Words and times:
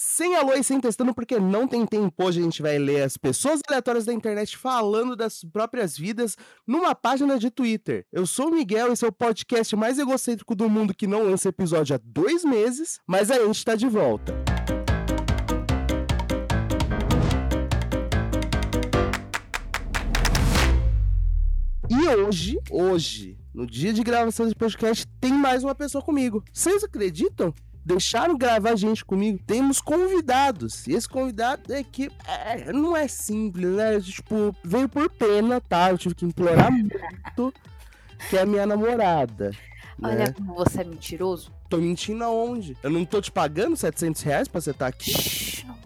sem 0.00 0.36
alô 0.36 0.52
e 0.54 0.62
sem 0.62 0.80
testando, 0.80 1.12
porque 1.12 1.40
não 1.40 1.66
tem 1.66 1.84
tempo. 1.84 2.22
Hoje 2.22 2.38
a 2.38 2.44
gente 2.44 2.62
vai 2.62 2.78
ler 2.78 3.02
as 3.02 3.16
pessoas 3.16 3.60
aleatórias 3.66 4.04
da 4.04 4.12
internet 4.12 4.56
falando 4.56 5.16
das 5.16 5.42
próprias 5.42 5.98
vidas 5.98 6.36
numa 6.64 6.94
página 6.94 7.36
de 7.36 7.50
Twitter. 7.50 8.06
Eu 8.12 8.24
sou 8.24 8.46
o 8.46 8.54
Miguel, 8.54 8.92
esse 8.92 9.04
é 9.04 9.08
o 9.08 9.12
podcast 9.12 9.74
mais 9.74 9.98
egocêntrico 9.98 10.54
do 10.54 10.70
mundo 10.70 10.94
que 10.94 11.08
não 11.08 11.24
lança 11.24 11.48
episódio 11.48 11.96
há 11.96 12.00
dois 12.00 12.44
meses, 12.44 13.00
mas 13.08 13.28
a 13.28 13.44
gente 13.44 13.64
tá 13.64 13.74
de 13.74 13.88
volta. 13.88 14.32
E 21.90 22.08
hoje, 22.08 22.60
hoje, 22.70 23.36
no 23.52 23.66
dia 23.66 23.92
de 23.92 24.04
gravação 24.04 24.46
desse 24.46 24.54
podcast, 24.54 25.04
tem 25.20 25.32
mais 25.32 25.64
uma 25.64 25.74
pessoa 25.74 26.04
comigo. 26.04 26.44
Vocês 26.52 26.84
acreditam? 26.84 27.52
Deixaram 27.88 28.36
gravar 28.36 28.76
gente 28.76 29.02
comigo. 29.02 29.40
Temos 29.46 29.80
convidados. 29.80 30.86
E 30.86 30.92
esse 30.92 31.08
convidado 31.08 31.72
é 31.72 31.82
que 31.82 32.10
é, 32.26 32.70
não 32.70 32.94
é 32.94 33.08
simples, 33.08 33.70
né? 33.70 33.98
Tipo, 33.98 34.54
veio 34.62 34.90
por 34.90 35.08
pena, 35.08 35.58
tá? 35.58 35.90
Eu 35.90 35.96
tive 35.96 36.14
que 36.14 36.26
implorar 36.26 36.70
muito. 36.70 37.54
Que 38.28 38.36
é 38.36 38.42
a 38.42 38.46
minha 38.46 38.66
namorada. 38.66 39.52
Olha 40.02 40.26
né? 40.26 40.32
como 40.32 40.54
você 40.54 40.82
é 40.82 40.84
mentiroso. 40.84 41.50
Tô 41.66 41.78
mentindo 41.78 42.22
aonde? 42.24 42.76
Eu 42.82 42.90
não 42.90 43.06
tô 43.06 43.22
te 43.22 43.32
pagando 43.32 43.74
700 43.74 44.20
reais 44.20 44.48
pra 44.48 44.60
você 44.60 44.72
estar 44.72 44.86
aqui. 44.86 45.10
Shhh, 45.10 45.64
não. 45.64 45.78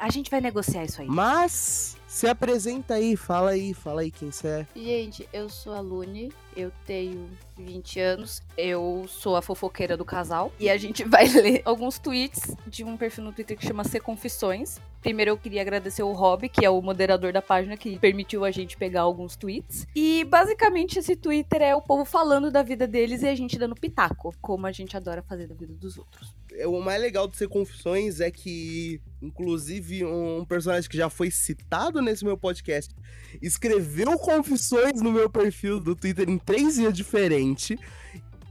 A 0.00 0.10
gente 0.10 0.28
vai 0.32 0.40
negociar 0.40 0.84
isso 0.84 1.02
aí. 1.02 1.08
Mas 1.08 1.96
se 2.08 2.26
apresenta 2.26 2.94
aí, 2.94 3.16
fala 3.16 3.50
aí, 3.50 3.72
fala 3.72 4.00
aí 4.00 4.10
quem 4.10 4.32
você 4.32 4.48
é. 4.48 4.66
Gente, 4.74 5.28
eu 5.32 5.48
sou 5.48 5.72
a 5.72 5.80
Lune, 5.80 6.32
eu 6.56 6.72
tenho 6.86 7.28
20 7.56 8.00
anos, 8.00 8.42
eu 8.56 9.04
sou 9.08 9.36
a 9.36 9.42
fofoqueira 9.42 9.96
do 9.96 10.04
casal 10.04 10.52
e 10.58 10.68
a 10.68 10.76
gente 10.76 11.04
vai 11.08 11.28
ler 11.28 11.62
alguns 11.64 11.98
tweets 11.98 12.56
de 12.66 12.84
um 12.84 12.96
perfil 12.96 13.24
no 13.24 13.32
Twitter 13.32 13.56
que 13.56 13.66
chama 13.66 13.84
C 13.84 14.00
Confissões. 14.00 14.78
Primeiro 15.00 15.32
eu 15.32 15.36
queria 15.36 15.60
agradecer 15.60 16.02
o 16.02 16.12
Rob, 16.12 16.48
que 16.48 16.64
é 16.64 16.70
o 16.70 16.80
moderador 16.80 17.32
da 17.32 17.42
página, 17.42 17.76
que 17.76 17.98
permitiu 17.98 18.44
a 18.44 18.50
gente 18.50 18.76
pegar 18.76 19.02
alguns 19.02 19.36
tweets. 19.36 19.86
E 19.94 20.24
basicamente 20.24 20.98
esse 20.98 21.14
Twitter 21.14 21.60
é 21.60 21.76
o 21.76 21.82
povo 21.82 22.04
falando 22.04 22.50
da 22.50 22.62
vida 22.62 22.86
deles 22.86 23.22
e 23.22 23.28
a 23.28 23.34
gente 23.34 23.58
dando 23.58 23.74
pitaco, 23.74 24.34
como 24.40 24.66
a 24.66 24.72
gente 24.72 24.96
adora 24.96 25.22
fazer 25.22 25.46
da 25.46 25.54
vida 25.54 25.74
dos 25.74 25.98
outros. 25.98 26.34
É, 26.54 26.66
O 26.66 26.80
mais 26.80 27.00
legal 27.00 27.28
de 27.28 27.36
ser 27.36 27.48
Confissões 27.48 28.20
é 28.20 28.30
que, 28.30 29.00
inclusive, 29.20 30.04
um 30.04 30.44
personagem 30.44 30.88
que 30.88 30.96
já 30.96 31.10
foi 31.10 31.30
citado 31.30 32.00
nesse 32.00 32.24
meu 32.24 32.38
podcast 32.38 32.94
escreveu 33.42 34.18
confissões 34.18 35.02
no 35.02 35.12
meu 35.12 35.28
perfil 35.28 35.80
do 35.80 35.94
Twitter 35.94 36.28
três 36.44 36.76
dias 36.76 36.92
diferentes. 36.92 37.76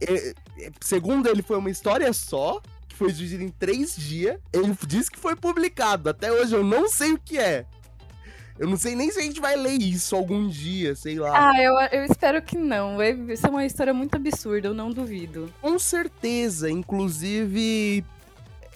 É, 0.00 0.34
é, 0.58 0.70
segundo 0.80 1.28
ele, 1.28 1.42
foi 1.42 1.56
uma 1.56 1.70
história 1.70 2.12
só, 2.12 2.60
que 2.88 2.96
foi 2.96 3.12
dividida 3.12 3.42
em 3.42 3.48
três 3.48 3.96
dias. 3.96 4.38
Ele 4.52 4.76
disse 4.86 5.10
que 5.10 5.18
foi 5.18 5.36
publicado. 5.36 6.08
Até 6.08 6.32
hoje 6.32 6.54
eu 6.54 6.64
não 6.64 6.88
sei 6.88 7.12
o 7.12 7.18
que 7.18 7.38
é. 7.38 7.66
Eu 8.56 8.68
não 8.68 8.76
sei 8.76 8.94
nem 8.94 9.10
se 9.10 9.18
a 9.18 9.22
gente 9.22 9.40
vai 9.40 9.56
ler 9.56 9.80
isso 9.82 10.14
algum 10.14 10.46
dia, 10.48 10.94
sei 10.94 11.18
lá. 11.18 11.50
Ah, 11.50 11.60
eu, 11.60 11.74
eu 11.98 12.04
espero 12.04 12.40
que 12.40 12.56
não. 12.56 12.96
Vai 12.96 13.36
ser 13.36 13.48
uma 13.48 13.66
história 13.66 13.92
muito 13.92 14.14
absurda, 14.14 14.68
eu 14.68 14.74
não 14.74 14.92
duvido. 14.92 15.52
Com 15.60 15.76
certeza, 15.76 16.70
inclusive, 16.70 18.04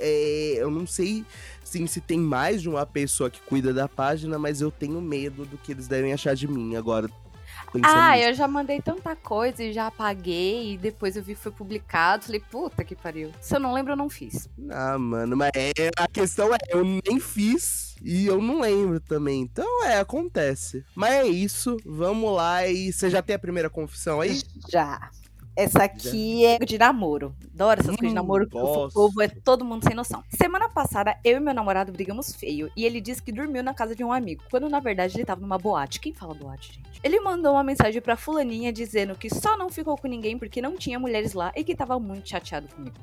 é, 0.00 0.54
eu 0.58 0.68
não 0.68 0.84
sei 0.84 1.24
sim, 1.62 1.86
se 1.86 2.00
tem 2.00 2.18
mais 2.18 2.62
de 2.62 2.68
uma 2.68 2.84
pessoa 2.86 3.30
que 3.30 3.40
cuida 3.42 3.72
da 3.72 3.86
página, 3.86 4.38
mas 4.38 4.60
eu 4.60 4.70
tenho 4.70 5.00
medo 5.00 5.44
do 5.44 5.56
que 5.58 5.72
eles 5.72 5.86
devem 5.86 6.12
achar 6.12 6.34
de 6.34 6.48
mim 6.48 6.74
agora. 6.74 7.08
Ah, 7.82 8.16
nisso. 8.16 8.28
eu 8.28 8.34
já 8.34 8.48
mandei 8.48 8.80
tanta 8.80 9.14
coisa 9.14 9.62
e 9.62 9.72
já 9.72 9.86
apaguei, 9.86 10.74
e 10.74 10.78
depois 10.78 11.16
eu 11.16 11.22
vi 11.22 11.34
que 11.34 11.40
foi 11.40 11.52
publicado. 11.52 12.24
Falei, 12.24 12.40
puta 12.50 12.84
que 12.84 12.94
pariu. 12.94 13.32
Se 13.40 13.56
eu 13.56 13.60
não 13.60 13.72
lembro, 13.72 13.92
eu 13.92 13.96
não 13.96 14.08
fiz. 14.08 14.48
Ah, 14.70 14.98
mano, 14.98 15.36
mas 15.36 15.50
é, 15.54 15.90
a 15.96 16.08
questão 16.08 16.54
é, 16.54 16.58
eu 16.70 16.84
nem 16.84 17.20
fiz 17.20 17.96
e 18.02 18.26
eu 18.26 18.40
não 18.40 18.60
lembro 18.60 19.00
também. 19.00 19.42
Então, 19.42 19.84
é, 19.84 19.98
acontece. 19.98 20.84
Mas 20.94 21.10
é 21.12 21.26
isso, 21.26 21.76
vamos 21.84 22.34
lá 22.34 22.66
e 22.66 22.92
você 22.92 23.10
já 23.10 23.22
tem 23.22 23.36
a 23.36 23.38
primeira 23.38 23.68
confissão 23.70 24.20
aí? 24.20 24.40
Já. 24.70 25.10
Essa 25.58 25.82
aqui 25.82 26.46
é 26.46 26.58
de 26.60 26.78
namoro. 26.78 27.34
Adoro 27.52 27.80
essas 27.80 27.96
coisas 27.96 27.98
de 28.06 28.12
Hum, 28.12 28.14
namoro, 28.14 28.48
porque 28.48 28.64
o 28.64 28.88
povo 28.90 29.20
é 29.20 29.26
todo 29.26 29.64
mundo 29.64 29.82
sem 29.82 29.92
noção. 29.92 30.22
Semana 30.30 30.68
passada, 30.68 31.18
eu 31.24 31.36
e 31.38 31.40
meu 31.40 31.52
namorado 31.52 31.90
brigamos 31.90 32.32
feio. 32.32 32.70
E 32.76 32.84
ele 32.84 33.00
disse 33.00 33.20
que 33.20 33.32
dormiu 33.32 33.60
na 33.64 33.74
casa 33.74 33.92
de 33.96 34.04
um 34.04 34.12
amigo, 34.12 34.44
quando 34.52 34.68
na 34.68 34.78
verdade 34.78 35.16
ele 35.16 35.24
tava 35.24 35.40
numa 35.40 35.58
boate. 35.58 35.98
Quem 35.98 36.14
fala 36.14 36.32
boate, 36.32 36.74
gente? 36.74 36.88
Ele 37.02 37.18
mandou 37.20 37.54
uma 37.54 37.64
mensagem 37.64 38.00
pra 38.00 38.16
fulaninha 38.16 38.72
dizendo 38.72 39.16
que 39.16 39.28
só 39.32 39.56
não 39.56 39.68
ficou 39.68 39.96
com 39.96 40.06
ninguém 40.06 40.38
porque 40.38 40.62
não 40.62 40.76
tinha 40.76 40.98
mulheres 40.98 41.32
lá 41.32 41.52
e 41.56 41.64
que 41.64 41.74
tava 41.74 41.98
muito 41.98 42.28
chateado 42.28 42.68
comigo. 42.68 42.96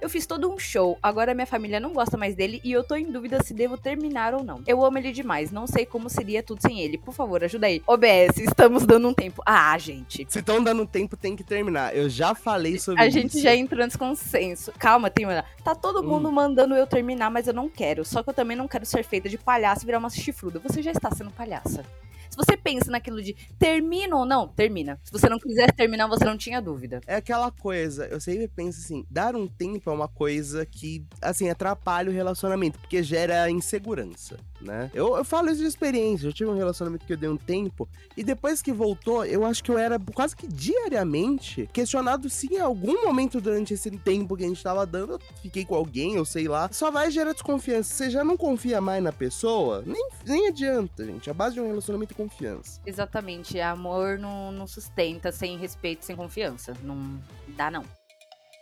Eu 0.00 0.08
fiz 0.10 0.26
todo 0.26 0.50
um 0.52 0.58
show, 0.58 0.98
agora 1.02 1.32
minha 1.34 1.46
família 1.46 1.78
não 1.78 1.92
gosta 1.92 2.16
mais 2.16 2.34
dele 2.34 2.60
e 2.64 2.72
eu 2.72 2.82
tô 2.82 2.96
em 2.96 3.10
dúvida 3.10 3.42
se 3.42 3.54
devo 3.54 3.76
terminar 3.76 4.34
ou 4.34 4.42
não. 4.42 4.62
Eu 4.66 4.84
amo 4.84 4.98
ele 4.98 5.12
demais, 5.12 5.50
não 5.52 5.66
sei 5.66 5.86
como 5.86 6.08
seria 6.10 6.42
tudo 6.42 6.60
sem 6.60 6.80
ele. 6.80 6.98
Por 6.98 7.12
favor, 7.14 7.42
ajuda 7.44 7.66
aí. 7.68 7.82
OBS, 7.86 8.38
estamos 8.38 8.84
dando 8.84 9.08
um 9.08 9.14
tempo. 9.14 9.42
Ah, 9.46 9.76
gente. 9.78 10.26
Se 10.28 10.38
estão 10.40 10.62
dando 10.62 10.86
tempo, 10.86 11.16
tem 11.16 11.36
que 11.36 11.44
terminar. 11.44 11.94
Eu 12.00 12.08
já 12.10 12.34
falei 12.34 12.78
sobre 12.78 13.02
A 13.02 13.06
isso. 13.06 13.18
gente 13.18 13.40
já 13.40 13.54
entrou 13.54 13.84
nesse 13.84 13.98
consenso. 13.98 14.72
Calma, 14.78 15.10
tem 15.10 15.26
uma. 15.26 15.44
Tá 15.64 15.74
todo 15.74 16.02
mundo 16.02 16.28
Hum. 16.28 16.32
mandando 16.32 16.74
eu 16.74 16.86
terminar, 16.86 17.30
mas 17.30 17.46
eu 17.46 17.54
não 17.54 17.68
quero. 17.68 18.04
Só 18.04 18.22
que 18.22 18.30
eu 18.30 18.34
também 18.34 18.56
não 18.56 18.66
quero 18.68 18.84
ser 18.86 19.02
feita 19.04 19.28
de 19.28 19.36
palhaça 19.38 19.82
e 19.82 19.86
virar 19.86 19.98
uma 19.98 20.10
chifruda. 20.10 20.58
Você 20.60 20.82
já 20.82 20.90
está 20.92 21.10
sendo 21.10 21.30
palhaça. 21.30 21.84
Se 22.30 22.36
você 22.36 22.56
pensa 22.56 22.92
naquilo 22.92 23.20
de 23.20 23.34
termina 23.58 24.14
ou 24.16 24.24
não, 24.24 24.46
termina. 24.46 25.00
Se 25.02 25.10
você 25.10 25.28
não 25.28 25.36
quisesse 25.38 25.72
terminar, 25.72 26.06
você 26.06 26.24
não 26.24 26.36
tinha 26.36 26.62
dúvida. 26.62 27.00
É 27.04 27.16
aquela 27.16 27.50
coisa, 27.50 28.06
eu 28.06 28.20
sempre 28.20 28.46
penso 28.46 28.78
assim, 28.78 29.04
dar 29.10 29.34
um 29.34 29.48
tempo 29.48 29.90
é 29.90 29.92
uma 29.92 30.06
coisa 30.06 30.64
que, 30.64 31.04
assim, 31.20 31.50
atrapalha 31.50 32.08
o 32.08 32.12
relacionamento, 32.12 32.78
porque 32.78 33.02
gera 33.02 33.50
insegurança, 33.50 34.36
né? 34.60 34.90
Eu, 34.94 35.16
eu 35.16 35.24
falo 35.24 35.50
isso 35.50 35.60
de 35.60 35.66
experiência, 35.66 36.26
eu 36.26 36.32
tive 36.32 36.50
um 36.50 36.56
relacionamento 36.56 37.06
que 37.06 37.12
eu 37.12 37.16
dei 37.16 37.28
um 37.28 37.36
tempo, 37.36 37.88
e 38.16 38.22
depois 38.22 38.62
que 38.62 38.72
voltou, 38.72 39.24
eu 39.24 39.44
acho 39.44 39.62
que 39.62 39.70
eu 39.70 39.78
era 39.78 39.98
quase 40.14 40.36
que 40.36 40.46
diariamente 40.46 41.68
questionado 41.72 42.28
se 42.28 42.52
em 42.52 42.58
algum 42.58 43.04
momento 43.04 43.40
durante 43.40 43.74
esse 43.74 43.90
tempo 43.90 44.36
que 44.36 44.44
a 44.44 44.48
gente 44.48 44.62
tava 44.62 44.84
dando, 44.86 45.14
eu 45.14 45.20
fiquei 45.42 45.64
com 45.64 45.74
alguém, 45.74 46.18
ou 46.18 46.24
sei 46.24 46.48
lá, 46.48 46.68
só 46.72 46.90
vai 46.90 47.10
gerar 47.10 47.32
desconfiança. 47.32 47.94
Você 47.94 48.10
já 48.10 48.24
não 48.24 48.36
confia 48.36 48.80
mais 48.80 49.02
na 49.02 49.12
pessoa, 49.12 49.82
nem, 49.86 50.08
nem 50.26 50.48
adianta, 50.48 51.04
gente. 51.04 51.30
A 51.30 51.34
base 51.34 51.54
de 51.54 51.60
um 51.60 51.66
relacionamento 51.66 52.12
é 52.12 52.16
confiança. 52.16 52.80
Exatamente. 52.84 53.60
Amor 53.60 54.18
não, 54.18 54.52
não 54.52 54.66
sustenta 54.66 55.32
sem 55.32 55.56
respeito, 55.56 56.04
sem 56.04 56.16
confiança. 56.16 56.74
Não 56.82 57.20
dá, 57.56 57.70
não. 57.70 57.84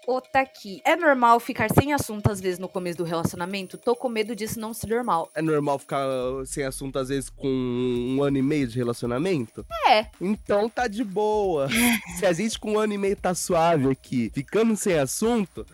Outra 0.09 0.41
aqui. 0.41 0.81
É 0.87 0.97
normal 0.97 1.39
ficar 1.39 1.69
sem 1.71 1.93
assunto 1.93 2.31
às 2.31 2.41
vezes 2.41 2.59
no 2.59 2.67
começo 2.67 2.97
do 2.97 3.05
relacionamento? 3.05 3.77
Tô 3.77 3.95
com 3.95 4.09
medo 4.09 4.35
disso 4.35 4.59
não 4.59 4.73
ser 4.73 4.87
normal. 4.87 5.31
É 5.35 5.43
normal 5.43 5.79
ficar 5.79 6.03
sem 6.47 6.65
assunto, 6.65 6.99
às 6.99 7.11
vezes, 7.11 7.29
com 7.29 7.47
um 7.47 8.23
ano 8.23 8.39
e 8.39 8.43
meio 8.43 8.67
de 8.67 8.79
relacionamento? 8.79 9.67
É. 9.87 10.07
Então 10.19 10.67
tá 10.71 10.89
de 10.89 11.05
boa. 11.05 11.69
Se 12.19 12.25
a 12.25 12.33
gente 12.33 12.59
com 12.59 12.73
um 12.73 12.79
ano 12.79 12.95
e 12.95 12.97
meio 12.97 13.17
tá 13.17 13.35
suave 13.35 13.91
aqui, 13.91 14.31
ficando 14.33 14.75
sem 14.79 14.99
assunto, 14.99 15.67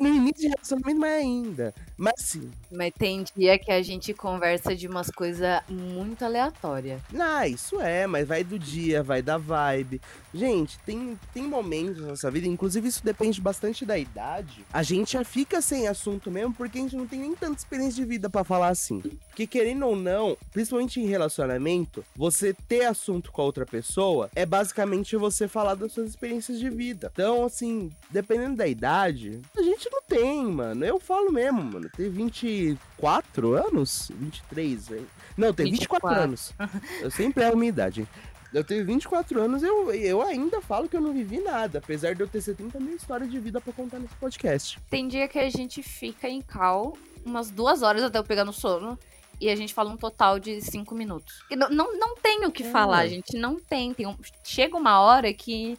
no 0.00 0.08
início 0.08 0.42
de 0.42 0.48
relacionamento 0.48 1.00
mais 1.00 1.12
ainda. 1.14 1.74
Mas 1.96 2.14
sim, 2.18 2.50
Mas 2.70 2.92
tem 2.98 3.24
dia 3.36 3.58
que 3.58 3.70
a 3.70 3.82
gente 3.82 4.12
conversa 4.12 4.74
de 4.74 4.86
umas 4.86 5.10
coisas 5.10 5.60
muito 5.68 6.24
aleatórias. 6.24 7.00
ah, 7.18 7.46
isso 7.48 7.80
é, 7.80 8.06
mas 8.06 8.26
vai 8.26 8.44
do 8.44 8.58
dia, 8.58 9.02
vai 9.02 9.22
da 9.22 9.38
vibe. 9.38 10.00
Gente, 10.32 10.78
tem, 10.80 11.18
tem 11.32 11.44
momentos 11.44 12.02
na 12.02 12.08
nossa 12.08 12.30
vida, 12.30 12.46
inclusive 12.46 12.88
isso 12.88 13.04
depende 13.04 13.40
bastante 13.40 13.84
da 13.84 13.96
idade. 13.98 14.64
A 14.72 14.82
gente 14.82 15.14
já 15.14 15.24
fica 15.24 15.60
sem 15.62 15.88
assunto 15.88 16.30
mesmo, 16.30 16.52
porque 16.54 16.78
a 16.78 16.82
gente 16.82 16.96
não 16.96 17.06
tem 17.06 17.20
nem 17.20 17.34
tanta 17.34 17.58
experiência 17.58 18.02
de 18.02 18.08
vida 18.08 18.28
pra 18.28 18.44
falar 18.44 18.68
assim. 18.68 19.00
Porque 19.28 19.46
querendo 19.46 19.86
ou 19.86 19.96
não, 19.96 20.36
principalmente 20.52 21.00
em 21.00 21.06
relacionamento, 21.06 22.04
você 22.14 22.54
ter 22.68 22.84
assunto 22.84 23.32
com 23.32 23.42
a 23.42 23.44
outra 23.44 23.64
pessoa 23.66 24.30
é 24.34 24.44
basicamente 24.44 25.16
você 25.16 25.48
falar 25.48 25.74
das 25.74 25.92
suas 25.92 26.10
experiências 26.10 26.58
de 26.58 26.68
vida. 26.68 27.10
Então, 27.12 27.44
assim, 27.44 27.90
dependendo 28.10 28.56
da 28.56 28.66
idade, 28.66 29.40
a 29.58 29.62
gente 29.62 29.88
não 29.90 30.02
tem, 30.02 30.44
mano. 30.46 30.84
Eu 30.84 31.00
falo 31.00 31.32
mesmo, 31.32 31.62
mano. 31.62 31.88
Tem 31.96 32.08
24 32.10 33.54
anos? 33.54 34.10
23, 34.14 34.88
velho. 34.88 35.08
Não, 35.36 35.52
tem 35.52 35.70
24, 35.70 36.08
24. 36.08 36.24
anos. 36.24 36.54
Eu 37.00 37.10
sempre 37.10 37.44
erro 37.44 37.52
a 37.52 37.56
minha 37.56 37.68
idade, 37.68 38.00
hein? 38.00 38.08
Eu 38.52 38.64
tenho 38.64 38.86
24 38.86 39.42
anos 39.42 39.62
e 39.62 39.66
eu, 39.66 39.92
eu 39.92 40.22
ainda 40.22 40.62
falo 40.62 40.88
que 40.88 40.96
eu 40.96 41.00
não 41.00 41.12
vivi 41.12 41.40
nada, 41.40 41.78
apesar 41.78 42.14
de 42.14 42.22
eu 42.22 42.28
ter 42.28 42.40
70 42.40 42.78
mil 42.80 42.96
histórias 42.96 43.30
de 43.30 43.38
vida 43.38 43.60
pra 43.60 43.72
contar 43.72 43.98
nesse 43.98 44.14
podcast. 44.14 44.78
Tem 44.88 45.06
dia 45.08 45.28
que 45.28 45.38
a 45.38 45.50
gente 45.50 45.82
fica 45.82 46.28
em 46.28 46.40
cal 46.40 46.96
umas 47.24 47.50
duas 47.50 47.82
horas 47.82 48.02
até 48.02 48.18
eu 48.18 48.24
pegar 48.24 48.44
no 48.44 48.52
sono. 48.52 48.98
E 49.40 49.50
a 49.50 49.56
gente 49.56 49.74
fala 49.74 49.90
um 49.90 49.96
total 49.96 50.38
de 50.38 50.60
cinco 50.62 50.94
minutos. 50.94 51.42
Não, 51.50 51.68
não, 51.68 51.98
não 51.98 52.16
tem 52.16 52.44
o 52.46 52.50
que 52.50 52.62
É. 52.62 52.70
falar, 52.70 53.06
gente. 53.06 53.36
Não 53.36 53.60
tem. 53.60 53.92
tem 53.92 54.06
um- 54.06 54.16
chega 54.42 54.76
uma 54.76 55.00
hora 55.00 55.32
que. 55.34 55.78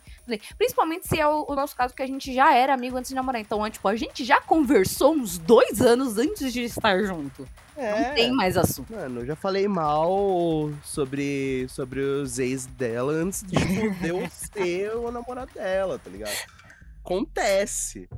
Principalmente 0.58 1.08
se 1.08 1.20
é 1.20 1.28
o, 1.28 1.46
o 1.48 1.56
nosso 1.56 1.76
caso, 1.76 1.94
que 1.94 2.04
a 2.04 2.08
gente 2.08 2.34
já 2.34 2.54
era 2.54 2.74
amigo 2.74 2.98
antes 2.98 3.10
de 3.10 3.16
namorar. 3.16 3.42
Então, 3.42 3.66
é, 3.66 3.70
tipo, 3.72 3.88
a 3.88 3.96
gente 3.96 4.24
já 4.24 4.40
conversou 4.40 5.14
uns 5.14 5.38
dois 5.38 5.82
anos 5.82 6.18
antes 6.18 6.54
de 6.54 6.64
estar 6.64 7.02
junto. 7.04 7.48
É. 7.76 8.08
Não 8.10 8.16
tem 8.16 8.32
mais 8.32 8.58
assunto. 8.58 8.92
Mano, 8.92 9.22
eu 9.22 9.26
já 9.26 9.36
falei 9.36 9.68
mal 9.68 10.72
sobre, 10.84 11.68
sobre 11.70 12.00
os 12.00 12.40
ex 12.40 12.66
dela 12.66 13.12
antes 13.14 13.44
de 13.44 13.56
tipo, 13.56 13.92
de 14.02 14.08
eu 14.10 14.28
ser 14.32 14.96
o 14.96 15.12
namorado 15.12 15.52
dela, 15.54 16.00
tá 16.00 16.10
ligado? 16.10 16.36
Acontece. 17.04 18.10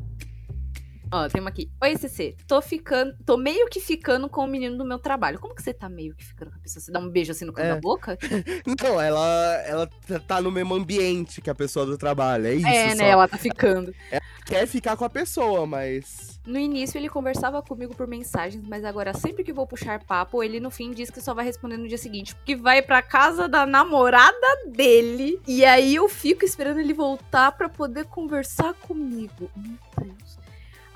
Ó, 1.12 1.28
tem 1.28 1.42
uma 1.42 1.50
aqui. 1.50 1.72
Oi, 1.82 1.98
CC. 1.98 2.36
Tô 2.48 2.62
ficando. 2.62 3.16
Tô 3.26 3.36
meio 3.36 3.68
que 3.68 3.80
ficando 3.80 4.30
com 4.30 4.42
o 4.44 4.48
menino 4.48 4.78
do 4.78 4.86
meu 4.86 5.00
trabalho. 5.00 5.40
Como 5.40 5.56
que 5.56 5.64
você 5.64 5.74
tá 5.74 5.90
meio 5.90 6.16
que 6.16 6.24
ficando 6.24 6.52
com 6.52 6.58
a 6.58 6.62
pessoa? 6.62 6.82
Você 6.84 6.92
dá 6.92 7.00
um 7.00 7.10
beijo 7.10 7.32
assim 7.32 7.46
no 7.46 7.54
canto 7.54 7.66
É. 7.66 7.74
da 7.76 7.80
boca? 7.82 8.18
Não, 8.84 9.02
ela, 9.02 9.54
ela 9.66 9.88
t- 9.88 10.20
tá 10.20 10.40
no 10.40 10.52
mesmo 10.52 10.76
ambiente 10.76 11.42
que 11.42 11.50
a 11.50 11.56
pessoa 11.56 11.86
do 11.86 11.98
trabalho. 11.98 12.46
É 12.46 12.54
isso. 12.54 12.68
é, 12.68 12.90
só. 12.92 12.96
né? 12.98 13.10
Ela 13.10 13.28
tá 13.28 13.38
ficando. 13.38 13.94
Quer 14.46 14.66
ficar 14.68 14.96
com 14.98 15.06
a 15.06 15.10
pessoa, 15.10 15.66
mas. 15.66 16.40
No 16.46 16.58
início 16.58 16.98
ele 16.98 17.10
conversava 17.10 17.62
comigo 17.62 17.94
por 17.96 18.08
mensagens, 18.08 18.64
mas 18.68 18.84
agora 18.84 19.14
sempre 19.14 19.44
que 19.44 19.54
vou 19.54 19.68
puxar 19.68 20.04
papo, 20.04 20.42
ele 20.44 20.60
no 20.60 20.72
fim 20.72 20.90
diz 20.92 21.12
que 21.12 21.22
só 21.22 21.34
vai 21.36 21.46
responder 21.46 21.78
no 21.78 21.88
dia 21.88 21.98
seguinte, 22.00 22.36
que 22.46 22.56
vai 22.56 22.82
pra 22.82 23.02
casa 23.04 23.48
da 23.48 23.66
namorada 23.68 24.36
dele. 24.68 25.40
E 25.48 25.64
aí 25.66 25.94
eu 25.96 26.10
fico 26.10 26.44
esperando 26.46 26.80
ele 26.80 26.94
voltar 26.94 27.52
pra 27.52 27.70
poder 27.70 28.06
conversar 28.06 28.74
comigo. 28.76 29.52
Meu 29.56 29.78
Deus. 30.08 30.40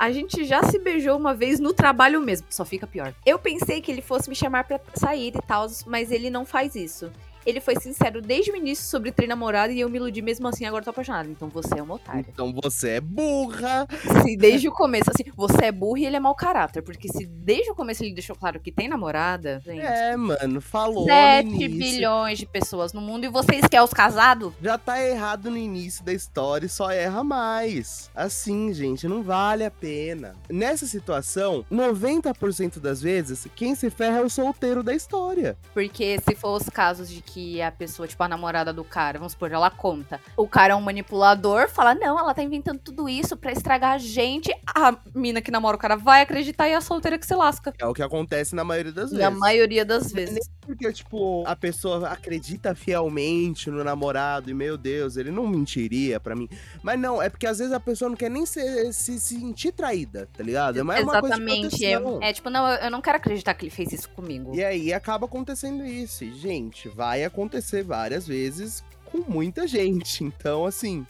A 0.04 0.12
gente 0.12 0.44
já 0.44 0.62
se 0.64 0.78
beijou 0.78 1.18
uma 1.18 1.34
vez 1.34 1.62
no 1.62 1.74
trabalho 1.74 2.20
mesmo, 2.20 2.46
só 2.50 2.66
fica 2.66 2.86
pior. 2.86 3.16
Eu 3.26 3.40
pensei 3.40 3.80
que 3.80 3.90
ele 3.90 4.02
fosse 4.02 4.28
me 4.28 4.36
chamar 4.36 4.66
pra 4.66 4.78
sair 4.94 5.30
e 5.30 5.42
tal, 5.48 5.66
mas 5.88 6.12
ele 6.12 6.30
não 6.30 6.46
faz 6.46 6.76
isso. 6.76 7.10
Ele 7.46 7.60
foi 7.60 7.76
sincero 7.76 8.22
desde 8.22 8.52
o 8.52 8.56
início 8.56 8.86
sobre 8.86 9.12
ter 9.12 9.28
namorado 9.28 9.74
e 9.74 9.80
eu 9.80 9.90
me 9.90 9.98
iludi 9.98 10.22
mesmo 10.22 10.48
assim, 10.48 10.66
agora 10.66 10.84
tô 10.84 10.90
apaixonada. 10.90 11.30
Então 11.30 11.50
você 11.50 11.80
é 11.80 11.84
uma 11.84 11.96
otária. 11.96 12.26
Então 12.28 12.54
você 12.54 12.90
é 12.92 13.02
burra. 13.02 13.88
Se 14.24 14.38
desde 14.38 14.68
o 14.68 14.72
começo, 14.72 15.10
assim, 15.10 15.30
você 15.36 15.66
é 15.66 15.72
burro 15.72 15.98
e 15.98 16.06
ele 16.06 16.16
é 16.16 16.20
mau 16.20 16.36
caráter. 16.36 16.82
Porque 16.82 17.08
se 17.10 17.26
desde 17.26 17.72
o 17.72 17.76
começo 17.76 18.04
ele 18.04 18.14
deixou 18.14 18.36
claro 18.36 18.60
que 18.60 18.72
tem 18.72 18.88
namorada, 18.88 19.62
gente. 19.66 19.82
É, 19.82 20.16
mano, 20.16 20.62
falou. 20.62 21.02
no 21.02 21.08
7 21.08 21.48
início. 21.48 21.70
bilhões 21.70 22.38
de 22.38 22.46
pessoas 22.46 22.94
no 22.94 23.02
mundo 23.02 23.26
e 23.26 23.30
vocês 23.30 23.66
querem 23.68 23.84
os 23.84 23.94
casados? 23.94 24.54
Já 24.62 24.78
tá 24.78 25.02
errado 25.02 25.50
no 25.50 25.58
início 25.58 26.04
da 26.04 26.14
história 26.14 26.66
e 26.66 26.70
só 26.70 26.92
erra 26.92 27.24
mais. 27.24 28.10
Assim, 28.16 28.74
gente, 28.74 29.08
não 29.08 29.24
vale 29.24 29.66
a 29.66 29.72
pena. 29.72 30.36
Nessa 30.50 30.86
situação, 30.86 31.66
90% 31.72 32.80
das 32.80 33.02
vezes, 33.02 33.48
quem 33.56 33.76
se 33.76 33.90
ferra 33.90 34.20
é 34.20 34.22
o 34.22 34.30
solteiro 34.30 34.84
da 34.84 34.94
história. 34.94 35.58
Porque 35.74 36.20
se 36.20 36.36
for 36.36 36.56
os 36.56 36.70
casos 36.70 37.10
de 37.10 37.22
que 37.22 37.33
a 37.62 37.72
pessoa, 37.72 38.08
tipo, 38.08 38.22
a 38.24 38.28
namorada 38.28 38.72
do 38.72 38.84
cara, 38.84 39.18
vamos 39.20 39.34
supor, 39.34 39.52
ela 39.52 39.70
conta. 39.70 40.20
O 40.38 40.48
cara 40.48 40.74
é 40.74 40.76
um 40.76 40.82
manipulador, 40.82 41.68
fala, 41.70 41.94
não, 41.96 42.18
ela 42.18 42.34
tá 42.34 42.42
inventando 42.44 42.80
tudo 42.80 43.10
isso 43.10 43.36
pra 43.36 43.52
estragar 43.52 43.94
a 43.94 43.98
gente. 43.98 44.52
A 44.76 44.96
mina 45.14 45.42
que 45.42 45.52
namora 45.52 45.76
o 45.76 45.80
cara 45.80 45.96
vai 45.96 46.22
acreditar 46.22 46.70
e 46.70 46.74
a 46.74 46.82
solteira 46.82 47.18
que 47.18 47.26
se 47.26 47.36
lasca. 47.36 47.74
É 47.80 47.86
o 47.86 47.94
que 47.94 48.02
acontece 48.04 48.56
na 48.56 48.64
maioria 48.64 48.92
das 48.92 49.12
E 49.12 49.18
vezes. 49.18 49.26
a 49.26 49.32
maioria 49.32 49.84
das 49.84 50.12
é 50.12 50.16
vezes. 50.16 50.34
nem 50.36 50.44
Porque, 50.62 50.94
tipo, 50.94 51.44
a 51.46 51.56
pessoa 51.56 52.08
acredita 52.10 52.76
fielmente 52.76 53.70
no 53.70 53.84
namorado 53.84 54.50
e, 54.50 54.54
meu 54.54 54.78
Deus, 54.78 55.18
ele 55.18 55.32
não 55.32 55.48
mentiria 55.48 56.20
pra 56.20 56.36
mim. 56.36 56.48
Mas 56.82 57.00
não, 57.00 57.22
é 57.22 57.30
porque 57.30 57.48
às 57.48 57.58
vezes 57.58 57.74
a 57.74 57.80
pessoa 57.80 58.10
não 58.10 58.16
quer 58.16 58.30
nem 58.30 58.46
se, 58.46 58.94
se 58.94 59.20
sentir 59.20 59.72
traída, 59.72 60.30
tá 60.32 60.44
ligado? 60.44 60.80
É 60.80 60.84
mais 60.84 61.04
uma 61.04 61.20
coisa 61.20 61.36
de 61.36 61.42
Exatamente. 61.42 61.86
É, 62.24 62.30
é 62.30 62.34
tipo, 62.34 62.50
não, 62.50 62.68
eu 62.68 62.84
eu 62.84 62.92
não 62.92 63.02
quero 63.02 63.18
acreditar 63.18 63.54
que 63.54 63.66
ele 63.66 63.72
fez 63.72 63.92
isso 63.94 64.10
comigo. 64.10 64.54
E 64.54 64.64
aí 64.64 64.94
acaba 64.94 65.26
acontecendo 65.26 65.86
isso. 65.86 66.24
E, 66.24 66.32
gente, 66.34 66.90
vai 66.90 67.23
acontecer 67.26 67.84
várias 67.84 68.28
vezes 68.28 68.84
com 69.06 69.20
muita 69.20 69.68
gente. 69.68 70.24
Então, 70.44 70.66
assim, 70.66 71.06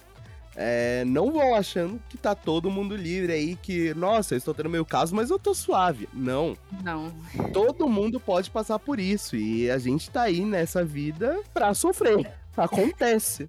é, 0.56 1.04
não 1.06 1.32
vão 1.32 1.56
achando 1.56 2.00
que 2.10 2.18
tá 2.18 2.36
todo 2.36 2.70
mundo 2.70 2.96
livre 2.96 3.34
aí, 3.34 3.56
que, 3.56 3.94
nossa, 3.94 4.34
eu 4.34 4.38
estou 4.38 4.54
tendo 4.54 4.70
meu 4.70 4.86
caso, 4.86 5.16
mas 5.16 5.30
eu 5.30 5.40
tô 5.40 5.54
suave. 5.54 6.08
Não. 6.14 6.56
Não. 6.84 7.12
Todo 7.52 7.88
mundo 7.88 8.20
pode 8.20 8.52
passar 8.52 8.78
por 8.80 9.00
isso. 9.00 9.36
E 9.36 9.70
a 9.72 9.78
gente 9.78 10.10
tá 10.10 10.24
aí 10.24 10.42
nessa 10.42 10.84
vida 10.84 11.42
pra 11.54 11.74
sofrer. 11.74 12.32
Acontece. 12.56 13.48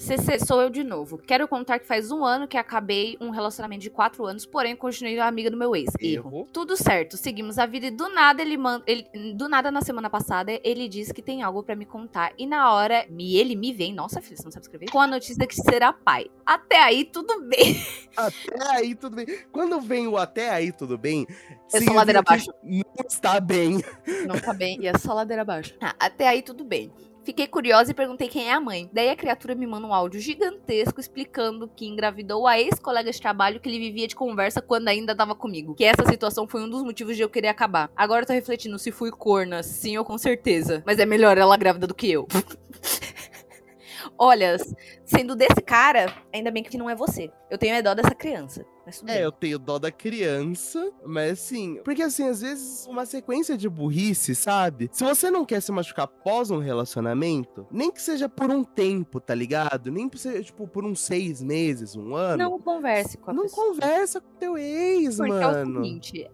CC, 0.00 0.38
sou 0.38 0.62
eu 0.62 0.70
de 0.70 0.82
novo. 0.82 1.18
Quero 1.18 1.46
contar 1.46 1.78
que 1.78 1.86
faz 1.86 2.10
um 2.10 2.24
ano 2.24 2.48
que 2.48 2.56
acabei 2.56 3.18
um 3.20 3.28
relacionamento 3.28 3.82
de 3.82 3.90
quatro 3.90 4.24
anos, 4.24 4.46
porém 4.46 4.74
continuei 4.74 5.20
amiga 5.20 5.50
do 5.50 5.58
meu 5.58 5.76
ex. 5.76 5.90
Erro. 6.00 6.30
Erro. 6.30 6.48
Tudo 6.50 6.74
certo, 6.74 7.18
seguimos 7.18 7.58
a 7.58 7.66
vida 7.66 7.86
e 7.86 7.90
do 7.90 8.08
nada 8.08 8.40
ele 8.40 8.56
manda. 8.56 8.82
Ele, 8.86 9.06
do 9.34 9.46
nada, 9.46 9.70
na 9.70 9.82
semana 9.82 10.08
passada, 10.08 10.58
ele 10.64 10.88
disse 10.88 11.12
que 11.12 11.20
tem 11.20 11.42
algo 11.42 11.62
pra 11.62 11.76
me 11.76 11.84
contar. 11.84 12.32
E 12.38 12.46
na 12.46 12.72
hora, 12.72 13.04
me, 13.10 13.36
ele 13.36 13.54
me 13.54 13.74
vem, 13.74 13.92
nossa 13.92 14.22
filha, 14.22 14.38
você 14.38 14.44
não 14.44 14.50
sabe 14.50 14.64
escrever? 14.64 14.90
Com 14.90 15.00
a 15.00 15.06
notícia 15.06 15.46
que 15.46 15.54
será 15.54 15.92
pai. 15.92 16.30
Até 16.46 16.82
aí, 16.82 17.04
tudo 17.04 17.42
bem. 17.42 17.76
Até 18.16 18.76
aí 18.76 18.94
tudo 18.94 19.16
bem. 19.16 19.26
Quando 19.52 19.80
vem 19.82 20.08
o 20.08 20.16
até 20.16 20.48
aí 20.48 20.72
tudo 20.72 20.96
bem, 20.96 21.26
É 21.72 21.80
só 21.80 21.92
ladeira 21.92 22.20
abaixo. 22.20 22.50
Não 22.64 23.06
está 23.06 23.38
bem. 23.38 23.82
Não 24.26 24.40
tá 24.40 24.54
bem, 24.54 24.80
e 24.80 24.88
é 24.88 24.96
só 24.96 25.12
ladeira 25.12 25.42
abaixo. 25.42 25.74
Ah, 25.80 25.94
até 25.98 26.26
aí, 26.26 26.40
tudo 26.40 26.64
bem. 26.64 26.90
Fiquei 27.22 27.46
curiosa 27.46 27.90
e 27.90 27.94
perguntei 27.94 28.28
quem 28.28 28.48
é 28.48 28.52
a 28.52 28.60
mãe. 28.60 28.88
Daí 28.92 29.10
a 29.10 29.16
criatura 29.16 29.54
me 29.54 29.66
manda 29.66 29.86
um 29.86 29.92
áudio 29.92 30.18
gigantesco 30.20 31.00
explicando 31.00 31.68
que 31.68 31.86
engravidou 31.86 32.46
a 32.46 32.58
ex-colega 32.58 33.10
de 33.10 33.20
trabalho 33.20 33.60
que 33.60 33.68
ele 33.68 33.78
vivia 33.78 34.08
de 34.08 34.16
conversa 34.16 34.62
quando 34.62 34.88
ainda 34.88 35.14
tava 35.14 35.34
comigo. 35.34 35.74
Que 35.74 35.84
essa 35.84 36.06
situação 36.06 36.48
foi 36.48 36.62
um 36.62 36.68
dos 36.68 36.82
motivos 36.82 37.16
de 37.16 37.22
eu 37.22 37.28
querer 37.28 37.48
acabar. 37.48 37.90
Agora 37.94 38.22
eu 38.22 38.26
tô 38.26 38.32
refletindo 38.32 38.78
se 38.78 38.90
fui 38.90 39.10
corna, 39.10 39.62
sim 39.62 39.98
ou 39.98 40.04
com 40.04 40.16
certeza. 40.16 40.82
Mas 40.86 40.98
é 40.98 41.04
melhor 41.04 41.36
ela 41.36 41.56
grávida 41.56 41.86
do 41.86 41.94
que 41.94 42.10
eu. 42.10 42.26
Olha, 44.18 44.56
sendo 45.04 45.36
desse 45.36 45.60
cara, 45.60 46.14
ainda 46.32 46.50
bem 46.50 46.62
que 46.62 46.78
não 46.78 46.88
é 46.88 46.94
você. 46.94 47.30
Eu 47.50 47.58
tenho 47.58 47.74
é 47.74 47.82
dó 47.82 47.94
dessa 47.94 48.14
criança. 48.14 48.64
É, 49.06 49.24
eu 49.24 49.30
tenho 49.30 49.58
dó 49.58 49.78
da 49.78 49.92
criança, 49.92 50.90
mas 51.06 51.32
assim, 51.32 51.80
porque 51.84 52.02
assim, 52.02 52.28
às 52.28 52.40
vezes 52.40 52.86
uma 52.86 53.06
sequência 53.06 53.56
de 53.56 53.68
burrice, 53.68 54.34
sabe? 54.34 54.88
Se 54.92 55.04
você 55.04 55.30
não 55.30 55.44
quer 55.44 55.60
se 55.60 55.70
machucar 55.70 56.06
após 56.06 56.50
um 56.50 56.58
relacionamento, 56.58 57.66
nem 57.70 57.90
que 57.92 58.02
seja 58.02 58.28
por 58.28 58.50
um 58.50 58.64
tempo, 58.64 59.20
tá 59.20 59.34
ligado? 59.34 59.92
Nem 59.92 60.08
que 60.08 60.18
seja, 60.18 60.42
tipo, 60.42 60.66
por 60.66 60.84
uns 60.84 61.00
seis 61.00 61.40
meses, 61.42 61.94
um 61.94 62.14
ano. 62.14 62.38
Não 62.42 62.58
converse 62.58 63.16
com 63.18 63.30
a 63.30 63.34
não 63.34 63.42
pessoa. 63.44 63.66
conversa 63.68 64.20
com 64.20 64.30
teu 64.38 64.58
ex, 64.58 65.16
Porque 65.18 65.30
mano. 65.30 65.78
é 65.78 65.80
o 65.80 65.84
seguinte, 65.84 66.30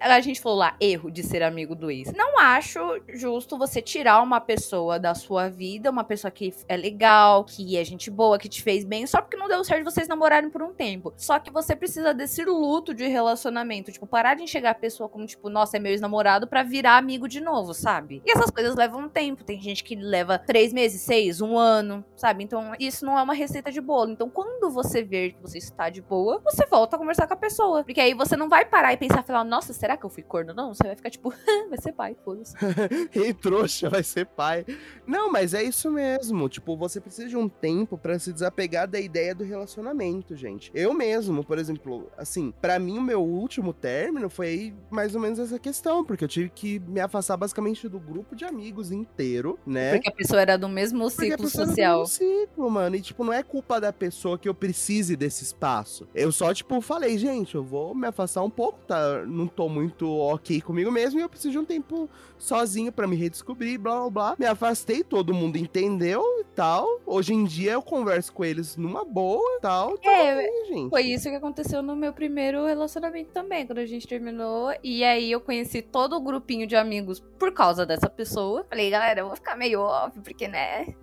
a 0.00 0.20
gente 0.20 0.40
falou 0.40 0.58
lá, 0.58 0.76
erro 0.80 1.10
de 1.10 1.22
ser 1.22 1.42
amigo 1.42 1.74
do 1.76 1.90
ex. 1.90 2.12
Não 2.12 2.38
acho 2.38 2.80
justo 3.08 3.56
você 3.56 3.80
tirar 3.80 4.20
uma 4.22 4.40
pessoa 4.40 4.98
da 4.98 5.14
sua 5.14 5.48
vida, 5.48 5.90
uma 5.90 6.02
pessoa 6.04 6.30
que 6.30 6.52
é 6.66 6.76
legal, 6.76 7.44
que 7.44 7.76
é 7.76 7.84
gente 7.84 8.10
boa, 8.10 8.38
que 8.38 8.48
te 8.48 8.62
fez 8.62 8.84
bem, 8.84 9.06
só 9.06 9.20
porque 9.22 9.36
não 9.36 9.48
deu 9.48 9.62
certo 9.62 9.84
vocês 9.84 10.08
namorarem 10.08 10.50
por 10.50 10.59
um 10.62 10.72
tempo. 10.72 11.12
Só 11.16 11.38
que 11.38 11.52
você 11.52 11.74
precisa 11.76 12.14
desse 12.14 12.44
luto 12.44 12.94
de 12.94 13.06
relacionamento, 13.06 13.92
tipo, 13.92 14.06
parar 14.06 14.34
de 14.34 14.42
enxergar 14.42 14.70
a 14.70 14.74
pessoa 14.74 15.08
como, 15.08 15.26
tipo, 15.26 15.48
nossa, 15.48 15.76
é 15.76 15.80
meu 15.80 15.92
ex-namorado 15.92 16.46
pra 16.46 16.62
virar 16.62 16.96
amigo 16.96 17.28
de 17.28 17.40
novo, 17.40 17.74
sabe? 17.74 18.22
E 18.26 18.30
essas 18.30 18.50
coisas 18.50 18.74
levam 18.74 19.08
tempo. 19.08 19.44
Tem 19.44 19.60
gente 19.60 19.84
que 19.84 19.94
leva 19.94 20.38
três 20.38 20.72
meses, 20.72 21.02
seis, 21.02 21.40
um 21.40 21.58
ano, 21.58 22.04
sabe? 22.16 22.44
Então, 22.44 22.72
isso 22.78 23.04
não 23.04 23.18
é 23.18 23.22
uma 23.22 23.34
receita 23.34 23.70
de 23.70 23.80
bolo. 23.80 24.10
Então, 24.10 24.28
quando 24.28 24.70
você 24.70 25.02
ver 25.02 25.32
que 25.32 25.42
você 25.42 25.58
está 25.58 25.90
de 25.90 26.00
boa, 26.00 26.40
você 26.44 26.66
volta 26.66 26.96
a 26.96 26.98
conversar 26.98 27.26
com 27.26 27.34
a 27.34 27.36
pessoa. 27.36 27.84
Porque 27.84 28.00
aí 28.00 28.14
você 28.14 28.36
não 28.36 28.48
vai 28.48 28.64
parar 28.64 28.92
e 28.92 28.96
pensar, 28.96 29.22
falar, 29.22 29.44
nossa, 29.44 29.72
será 29.72 29.96
que 29.96 30.04
eu 30.04 30.10
fui 30.10 30.22
corno? 30.22 30.54
Não, 30.54 30.74
você 30.74 30.84
vai 30.84 30.96
ficar 30.96 31.10
tipo, 31.10 31.30
vai 31.68 31.78
ser 31.78 31.92
pai, 31.92 32.16
foda-se. 32.24 32.54
Ei, 33.14 33.32
trouxa, 33.34 33.88
vai 33.88 34.02
ser 34.02 34.26
pai. 34.26 34.64
Não, 35.06 35.30
mas 35.30 35.54
é 35.54 35.62
isso 35.62 35.90
mesmo. 35.90 36.48
Tipo, 36.48 36.76
você 36.76 37.00
precisa 37.00 37.28
de 37.28 37.36
um 37.36 37.48
tempo 37.48 37.98
pra 37.98 38.18
se 38.18 38.32
desapegar 38.32 38.88
da 38.88 39.00
ideia 39.00 39.34
do 39.34 39.44
relacionamento, 39.44 40.36
gente. 40.36 40.49
Eu 40.74 40.94
mesmo, 40.94 41.44
por 41.44 41.58
exemplo, 41.58 42.10
assim, 42.16 42.52
pra 42.60 42.78
mim 42.78 42.98
o 42.98 43.02
meu 43.02 43.22
último 43.22 43.72
término 43.72 44.28
foi 44.28 44.74
mais 44.90 45.14
ou 45.14 45.20
menos 45.20 45.38
essa 45.38 45.58
questão, 45.58 46.04
porque 46.04 46.24
eu 46.24 46.28
tive 46.28 46.50
que 46.50 46.78
me 46.80 47.00
afastar 47.00 47.36
basicamente 47.36 47.88
do 47.88 47.98
grupo 47.98 48.34
de 48.34 48.44
amigos 48.44 48.90
inteiro, 48.90 49.58
né? 49.66 49.92
Porque 49.92 50.08
a 50.08 50.12
pessoa 50.12 50.40
era 50.40 50.56
do 50.56 50.68
mesmo 50.68 51.08
ciclo 51.10 51.48
social. 51.48 51.96
tem 51.96 52.02
um 52.02 52.06
ciclo, 52.06 52.70
mano. 52.70 52.96
E, 52.96 53.00
tipo, 53.00 53.24
não 53.24 53.32
é 53.32 53.42
culpa 53.42 53.80
da 53.80 53.92
pessoa 53.92 54.38
que 54.38 54.48
eu 54.48 54.54
precise 54.54 55.16
desse 55.16 55.44
espaço. 55.44 56.08
Eu 56.14 56.32
só, 56.32 56.52
tipo, 56.52 56.80
falei, 56.80 57.18
gente, 57.18 57.54
eu 57.54 57.62
vou 57.62 57.94
me 57.94 58.06
afastar 58.06 58.42
um 58.42 58.50
pouco, 58.50 58.78
tá? 58.86 59.24
Não 59.26 59.46
tô 59.46 59.68
muito 59.68 60.10
ok 60.10 60.60
comigo 60.60 60.90
mesmo 60.90 61.20
e 61.20 61.22
eu 61.22 61.28
preciso 61.28 61.52
de 61.52 61.58
um 61.58 61.64
tempo 61.64 62.08
sozinho 62.38 62.90
pra 62.92 63.06
me 63.06 63.16
redescobrir, 63.16 63.78
blá, 63.78 64.00
blá, 64.00 64.10
blá. 64.10 64.36
Me 64.38 64.46
afastei, 64.46 65.04
todo 65.04 65.34
mundo 65.34 65.56
entendeu 65.56 66.22
e 66.40 66.44
tal. 66.54 67.00
Hoje 67.06 67.34
em 67.34 67.44
dia 67.44 67.72
eu 67.72 67.82
converso 67.82 68.32
com 68.32 68.44
eles 68.44 68.76
numa 68.76 69.04
boa 69.04 69.58
e 69.58 69.60
tal. 69.60 69.94
É, 70.02 70.36
bem, 70.36 70.39
gente. 70.66 70.90
Foi 70.90 71.02
isso 71.02 71.28
que 71.28 71.36
aconteceu 71.36 71.82
no 71.82 71.96
meu 71.96 72.12
primeiro 72.12 72.66
relacionamento 72.66 73.30
também, 73.30 73.66
quando 73.66 73.78
a 73.78 73.86
gente 73.86 74.06
terminou. 74.06 74.72
E 74.82 75.04
aí 75.04 75.30
eu 75.30 75.40
conheci 75.40 75.82
todo 75.82 76.16
o 76.16 76.20
grupinho 76.20 76.66
de 76.66 76.76
amigos 76.76 77.20
por 77.38 77.52
causa 77.52 77.84
dessa 77.84 78.08
pessoa. 78.08 78.64
Falei, 78.68 78.90
galera, 78.90 79.20
eu 79.20 79.26
vou 79.26 79.36
ficar 79.36 79.56
meio 79.56 79.80
off, 79.80 80.18
porque, 80.20 80.48
né? 80.48 80.94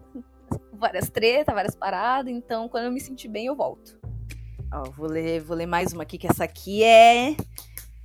Várias 0.74 1.10
tretas, 1.10 1.54
várias 1.54 1.76
paradas. 1.76 2.32
Então, 2.32 2.70
quando 2.70 2.86
eu 2.86 2.92
me 2.92 3.00
sentir 3.00 3.28
bem, 3.28 3.48
eu 3.48 3.56
volto. 3.56 3.98
Ó, 4.74 4.84
vou 4.92 5.10
ler, 5.10 5.42
vou 5.42 5.56
ler 5.56 5.66
mais 5.66 5.94
uma 5.94 6.04
aqui, 6.04 6.18
que 6.18 6.28
essa 6.28 6.44
aqui 6.44 6.84
é. 6.84 7.36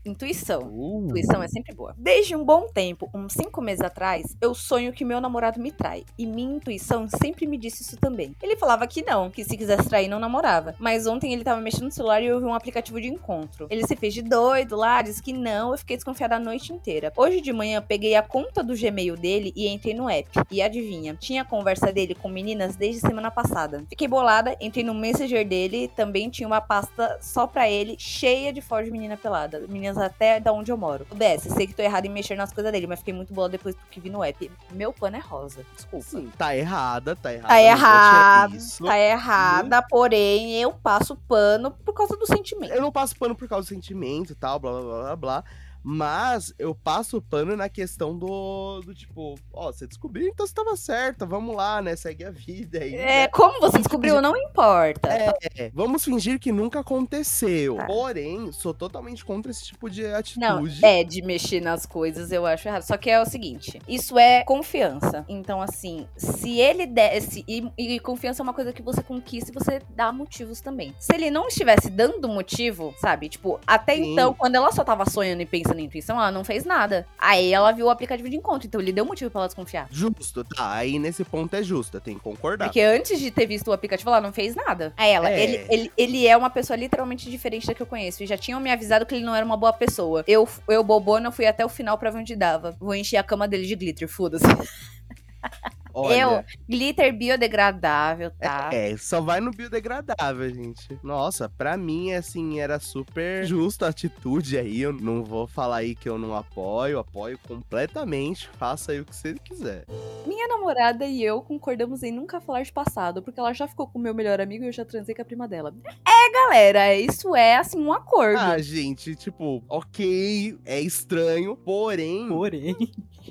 Intuição. 0.04 0.62
Uh. 0.62 1.04
Intuição 1.06 1.42
é 1.42 1.49
sempre 1.49 1.75
boa. 1.75 1.94
Desde 1.97 2.35
um 2.35 2.44
bom 2.44 2.66
tempo, 2.73 3.09
uns 3.14 3.35
cinco 3.35 3.62
meses 3.62 3.80
atrás, 3.80 4.37
eu 4.40 4.52
sonho 4.52 4.92
que 4.92 5.04
meu 5.04 5.21
namorado 5.21 5.61
me 5.61 5.71
trai. 5.71 6.04
E 6.18 6.26
minha 6.26 6.56
intuição 6.56 7.06
sempre 7.09 7.47
me 7.47 7.56
disse 7.56 7.82
isso 7.82 7.97
também. 7.97 8.35
Ele 8.42 8.56
falava 8.56 8.87
que 8.87 9.02
não, 9.02 9.30
que 9.30 9.44
se 9.44 9.56
quisesse 9.56 9.88
trair 9.88 10.09
não 10.09 10.18
namorava. 10.18 10.75
Mas 10.78 11.06
ontem 11.06 11.32
ele 11.32 11.44
tava 11.44 11.61
mexendo 11.61 11.85
no 11.85 11.92
celular 11.92 12.21
e 12.21 12.26
eu 12.26 12.40
vi 12.40 12.47
um 12.47 12.54
aplicativo 12.54 13.00
de 13.00 13.09
encontro. 13.09 13.66
Ele 13.71 13.87
se 13.87 13.94
fez 13.94 14.12
de 14.12 14.23
doido 14.23 14.76
lá, 14.76 15.02
disse 15.02 15.23
que 15.23 15.32
não, 15.32 15.71
eu 15.71 15.78
fiquei 15.78 15.97
desconfiada 15.97 16.37
a 16.37 16.40
noite 16.40 16.73
inteira. 16.73 17.12
Hoje 17.16 17.40
de 17.40 17.52
manhã 17.52 17.80
peguei 17.80 18.16
a 18.16 18.23
conta 18.23 18.62
do 18.62 18.76
Gmail 18.76 19.16
dele 19.16 19.52
e 19.54 19.68
entrei 19.68 19.94
no 19.94 20.11
app. 20.11 20.28
E 20.50 20.61
adivinha, 20.61 21.14
tinha 21.14 21.42
a 21.42 21.44
conversa 21.44 21.92
dele 21.92 22.14
com 22.14 22.28
meninas 22.28 22.75
desde 22.75 23.00
semana 23.00 23.30
passada. 23.30 23.85
Fiquei 23.88 24.09
bolada, 24.09 24.56
entrei 24.61 24.85
no 24.85 24.94
Messenger 24.94 25.47
dele, 25.47 25.88
também 25.94 26.28
tinha 26.28 26.47
uma 26.47 26.61
pasta 26.61 27.18
só 27.21 27.47
pra 27.47 27.71
ele, 27.71 27.97
cheia 27.99 28.52
de 28.52 28.61
fotos 28.61 28.87
de 28.87 28.90
menina 28.90 29.16
pelada. 29.16 29.61
Meninas 29.68 29.91
até 29.99 30.40
da 30.40 30.52
onde 30.52 30.70
eu 30.70 30.76
moro. 30.76 31.06
O 31.11 31.14
BS, 31.14 31.42
sei 31.54 31.66
que 31.66 31.75
tô 31.75 31.82
errado 31.82 32.06
em 32.06 32.08
mexer 32.08 32.37
nas 32.37 32.52
coisas 32.52 32.72
dele, 32.72 32.87
mas 32.87 32.99
fiquei 33.00 33.14
muito 33.14 33.32
boa 33.32 33.49
depois 33.49 33.75
do 33.75 33.80
que 33.90 34.00
vi 34.00 34.11
no 34.11 34.22
app. 34.22 34.50
Meu 34.70 34.92
pano 34.92 35.16
é 35.16 35.20
rosa. 35.20 35.64
Desculpa. 35.75 36.06
Sim, 36.06 36.30
tá 36.37 36.56
errada, 36.56 37.16
tá 37.16 37.32
errada. 37.32 37.49
Tá 37.49 38.56
isso. 38.56 38.84
tá 38.84 38.99
errada, 38.99 39.82
porém 39.82 40.61
eu 40.61 40.72
passo 40.72 41.16
pano 41.16 41.70
por 41.70 41.94
causa 41.94 42.16
do 42.16 42.26
sentimento. 42.26 42.72
Eu 42.72 42.80
não 42.80 42.92
passo 42.92 43.16
pano 43.16 43.34
por 43.34 43.49
causa 43.49 43.66
do 43.66 43.68
sentimento 43.68 44.32
e 44.32 44.34
tal, 44.34 44.58
blá 44.58 44.72
blá 44.72 44.80
blá 44.80 45.02
blá 45.02 45.16
blá. 45.16 45.44
Mas 45.82 46.54
eu 46.58 46.74
passo 46.74 47.20
pano 47.20 47.56
na 47.56 47.68
questão 47.68 48.16
do, 48.16 48.80
do 48.82 48.94
tipo, 48.94 49.34
ó, 49.52 49.72
você 49.72 49.86
descobriu, 49.86 50.28
então 50.28 50.46
você 50.46 50.54
tava 50.54 50.76
certa, 50.76 51.26
vamos 51.26 51.56
lá, 51.56 51.82
né? 51.82 51.96
Segue 51.96 52.24
a 52.24 52.30
vida 52.30 52.78
aí. 52.78 52.94
É, 52.94 53.04
né? 53.04 53.28
como 53.28 53.60
você 53.60 53.78
descobriu, 53.78 54.22
não 54.22 54.36
importa. 54.36 55.08
É, 55.08 55.70
vamos 55.74 56.04
fingir 56.04 56.38
que 56.38 56.52
nunca 56.52 56.80
aconteceu. 56.80 57.76
Tá. 57.76 57.86
Porém, 57.86 58.52
sou 58.52 58.72
totalmente 58.72 59.24
contra 59.24 59.50
esse 59.50 59.64
tipo 59.64 59.90
de 59.90 60.02
Não, 60.36 60.58
atitude. 60.58 60.84
é 60.84 61.02
de 61.02 61.22
mexer 61.22 61.60
nas 61.60 61.84
coisas, 61.84 62.30
eu 62.30 62.46
acho 62.46 62.68
errado. 62.68 62.82
Só 62.82 62.96
que 62.96 63.10
é 63.10 63.20
o 63.20 63.26
seguinte: 63.26 63.80
isso 63.88 64.18
é 64.18 64.44
confiança. 64.44 65.24
Então, 65.28 65.60
assim, 65.60 66.06
se 66.16 66.58
ele 66.58 66.86
desse. 66.86 67.44
E, 67.48 67.70
e 67.76 68.00
confiança 68.00 68.42
é 68.42 68.44
uma 68.44 68.54
coisa 68.54 68.72
que 68.72 68.82
você 68.82 69.02
conquista 69.02 69.50
e 69.50 69.54
você 69.54 69.80
dá 69.90 70.12
motivos 70.12 70.60
também. 70.60 70.94
Se 70.98 71.14
ele 71.14 71.30
não 71.30 71.48
estivesse 71.48 71.90
dando 71.90 72.28
motivo, 72.28 72.94
sabe? 72.98 73.28
Tipo, 73.28 73.58
até 73.66 73.96
Sim. 73.96 74.12
então, 74.12 74.34
quando 74.34 74.54
ela 74.54 74.70
só 74.72 74.84
tava 74.84 75.08
sonhando 75.08 75.42
e 75.42 75.46
pensando 75.46 75.72
em 75.81 75.85
intuição, 75.85 76.17
ela 76.17 76.31
não 76.31 76.45
fez 76.45 76.64
nada. 76.64 77.07
Aí 77.19 77.52
ela 77.52 77.73
viu 77.73 77.87
o 77.87 77.91
aplicativo 77.91 78.29
de 78.29 78.37
encontro, 78.37 78.67
então 78.67 78.81
ele 78.81 78.93
deu 78.93 79.05
motivo 79.05 79.31
pra 79.31 79.41
ela 79.43 79.49
desconfiar. 79.49 79.88
Justo, 79.91 80.45
tá. 80.45 80.73
Aí 80.75 80.99
nesse 80.99 81.25
ponto 81.25 81.55
é 81.55 81.62
justo, 81.62 82.00
tenho 82.00 82.19
que 82.19 82.23
concordar. 82.25 82.67
Porque 82.67 82.81
antes 82.81 83.19
de 83.21 83.31
ter 83.31 83.47
visto 83.47 83.69
o 83.69 83.73
aplicativo, 83.73 84.11
ela 84.11 84.21
não 84.21 84.33
fez 84.33 84.55
nada. 84.55 84.93
Aí 84.97 85.11
ela, 85.11 85.31
É. 85.31 85.43
ele, 85.43 85.67
ele, 85.69 85.93
ele 85.97 86.26
é 86.26 86.37
uma 86.37 86.50
pessoa 86.50 86.76
literalmente 86.76 87.31
diferente 87.31 87.67
da 87.67 87.75
que 87.75 87.83
eu 87.83 87.87
conheço. 87.87 88.23
E 88.23 88.26
já 88.26 88.37
tinham 88.37 88.61
me 88.61 88.71
avisado 88.71 89.07
que 89.07 89.14
ele 89.14 89.25
não 89.25 89.35
era 89.35 89.45
uma 89.45 89.57
boa 89.57 89.73
pessoa. 89.73 90.25
Eu, 90.26 90.49
eu 90.69 90.83
bobona, 90.85 91.31
fui 91.31 91.47
até 91.47 91.64
o 91.64 91.69
final 91.69 91.97
pra 91.99 92.11
ver 92.11 92.19
onde 92.19 92.37
dava. 92.37 92.76
Vou 92.81 92.95
encher 92.95 93.17
a 93.17 93.23
cama 93.23 93.47
dele 93.49 93.67
de 93.67 93.75
glitter, 93.76 94.09
foda-se. 94.09 94.45
Olha, 95.94 96.20
Eu, 96.20 96.44
glitter 96.68 97.16
biodegradável, 97.16 98.30
tá? 98.30 98.70
É, 98.72 98.96
só 98.96 99.20
vai 99.20 99.40
no 99.40 99.50
biodegradável, 99.50 100.49
gente. 100.49 100.99
Nossa, 101.02 101.49
pra 101.49 101.76
mim, 101.76 102.12
assim, 102.12 102.61
era 102.61 102.78
super 102.78 103.44
justa 103.44 103.87
a 103.87 103.88
atitude 103.90 104.58
aí. 104.58 104.80
Eu 104.80 104.92
não 104.92 105.25
vou 105.25 105.46
falar 105.46 105.76
aí 105.76 105.94
que 105.94 106.08
eu 106.08 106.18
não 106.18 106.34
apoio, 106.34 106.99
apoio 106.99 107.38
completamente. 107.46 108.49
Faça 108.58 108.92
aí 108.92 109.00
o 109.00 109.04
que 109.04 109.14
você 109.14 109.34
quiser. 109.34 109.84
Minha 110.26 110.49
namorada 110.49 111.04
e 111.04 111.22
eu 111.22 111.42
concordamos 111.42 112.02
em 112.02 112.12
nunca 112.12 112.40
falar 112.40 112.62
de 112.62 112.72
passado, 112.72 113.22
porque 113.22 113.38
ela 113.38 113.52
já 113.52 113.66
ficou 113.66 113.87
com 113.87 113.99
o 113.99 114.02
meu 114.02 114.14
melhor 114.14 114.40
amigo 114.40 114.64
e 114.64 114.68
eu 114.68 114.72
já 114.72 114.84
transei 114.84 115.14
com 115.14 115.22
a 115.22 115.25
prima 115.25 115.46
dela. 115.49 115.75
É, 116.06 116.32
galera, 116.32 116.94
isso 116.94 117.34
é, 117.34 117.56
assim, 117.56 117.78
um 117.78 117.92
acordo. 117.92 118.38
Ah, 118.38 118.58
gente, 118.58 119.14
tipo, 119.14 119.62
ok, 119.68 120.56
é 120.64 120.80
estranho, 120.80 121.56
porém. 121.56 122.28
Porém. 122.28 122.76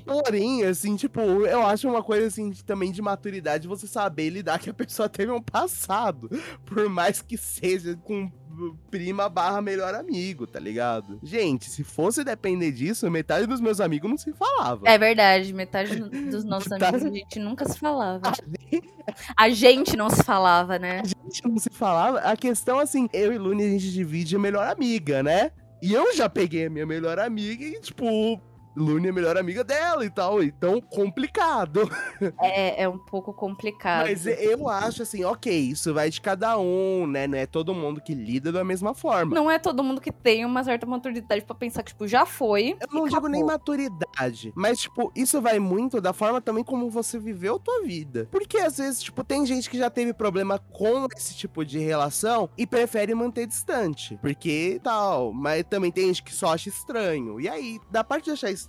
Porém, 0.06 0.64
assim, 0.64 0.96
tipo, 0.96 1.20
eu 1.20 1.62
acho 1.62 1.88
uma 1.88 2.02
coisa 2.02 2.26
assim 2.26 2.50
de- 2.52 2.64
também 2.64 2.92
de 2.92 3.02
maturidade 3.02 3.66
você 3.66 3.86
saber 3.86 4.30
lidar 4.30 4.58
que 4.60 4.70
a 4.70 4.74
pessoa 4.74 5.08
teve 5.08 5.32
um 5.32 5.42
passado. 5.42 6.30
Por 6.64 6.88
mais 6.88 7.20
que 7.20 7.36
seja 7.36 7.96
com 8.04 8.30
prima 8.90 9.30
barra 9.30 9.62
melhor 9.62 9.94
amigo, 9.94 10.46
tá 10.46 10.60
ligado? 10.60 11.18
Gente, 11.22 11.70
se 11.70 11.82
fosse 11.82 12.22
depender 12.22 12.70
disso, 12.70 13.10
metade 13.10 13.46
dos 13.46 13.60
meus 13.62 13.80
amigos 13.80 14.10
não 14.10 14.18
se 14.18 14.30
falava. 14.34 14.86
É 14.86 14.98
verdade, 14.98 15.52
metade 15.54 15.96
dos 16.30 16.44
nossos 16.44 16.68
Tá. 16.68 16.88
amigos 16.90 17.06
a 17.06 17.10
gente 17.14 17.38
nunca 17.38 17.66
se 17.66 17.78
falava. 17.78 18.30
A 19.36 19.48
gente 19.50 19.96
não 19.96 20.10
se 20.10 20.22
falava, 20.22 20.78
né? 20.78 21.00
A 21.00 21.04
gente 21.06 21.46
não 21.48 21.58
se 21.58 21.70
falava. 21.70 22.18
A 22.20 22.36
questão, 22.36 22.78
assim, 22.78 23.08
eu 23.12 23.32
e 23.32 23.38
Lune, 23.38 23.64
a 23.64 23.68
gente 23.70 23.90
divide 23.90 24.36
a 24.36 24.38
melhor 24.38 24.68
amiga, 24.68 25.22
né? 25.22 25.50
E 25.82 25.92
eu 25.92 26.14
já 26.14 26.28
peguei 26.28 26.66
a 26.66 26.70
minha 26.70 26.86
melhor 26.86 27.18
amiga 27.18 27.64
e, 27.64 27.80
tipo, 27.80 28.40
Lune 28.76 29.06
é 29.06 29.10
a 29.10 29.12
melhor 29.12 29.36
amiga 29.36 29.62
dela 29.62 30.04
e 30.04 30.10
tal. 30.10 30.42
Então, 30.42 30.80
complicado. 30.80 31.88
É, 32.40 32.82
é 32.84 32.88
um 32.88 32.98
pouco 32.98 33.32
complicado. 33.32 34.08
Mas 34.08 34.26
eu 34.26 34.68
acho 34.68 35.02
assim, 35.02 35.24
ok, 35.24 35.52
isso 35.52 35.92
vai 35.92 36.10
de 36.10 36.20
cada 36.20 36.58
um, 36.58 37.06
né? 37.06 37.26
Não 37.26 37.38
é 37.38 37.46
todo 37.46 37.74
mundo 37.74 38.00
que 38.00 38.14
lida 38.14 38.52
da 38.52 38.64
mesma 38.64 38.94
forma. 38.94 39.34
Não 39.34 39.50
é 39.50 39.58
todo 39.58 39.82
mundo 39.82 40.00
que 40.00 40.12
tem 40.12 40.44
uma 40.44 40.62
certa 40.64 40.86
maturidade 40.86 41.44
pra 41.44 41.54
pensar 41.54 41.82
que, 41.82 41.92
tipo, 41.92 42.06
já 42.06 42.24
foi. 42.24 42.76
Eu 42.80 42.88
não 42.92 43.06
e 43.06 43.10
digo 43.10 43.28
nem 43.28 43.42
acabou. 43.42 43.52
maturidade, 43.52 44.52
mas, 44.54 44.80
tipo, 44.80 45.12
isso 45.14 45.40
vai 45.40 45.58
muito 45.58 46.00
da 46.00 46.12
forma 46.12 46.40
também 46.40 46.64
como 46.64 46.90
você 46.90 47.18
viveu 47.18 47.56
a 47.56 47.58
tua 47.58 47.82
vida. 47.82 48.28
Porque, 48.30 48.58
às 48.58 48.78
vezes, 48.78 49.02
tipo, 49.02 49.22
tem 49.24 49.44
gente 49.46 49.68
que 49.68 49.78
já 49.78 49.90
teve 49.90 50.12
problema 50.12 50.58
com 50.58 51.06
esse 51.16 51.34
tipo 51.34 51.64
de 51.64 51.78
relação 51.78 52.48
e 52.56 52.66
prefere 52.66 53.14
manter 53.14 53.46
distante. 53.46 54.18
Porque 54.20 54.80
tal, 54.82 55.32
mas 55.32 55.64
também 55.68 55.90
tem 55.90 56.06
gente 56.06 56.22
que 56.22 56.34
só 56.34 56.52
acha 56.52 56.68
estranho. 56.68 57.40
E 57.40 57.48
aí, 57.48 57.80
da 57.90 58.02
parte 58.04 58.24
de 58.26 58.30
achar 58.32 58.50
estranho, 58.50 58.61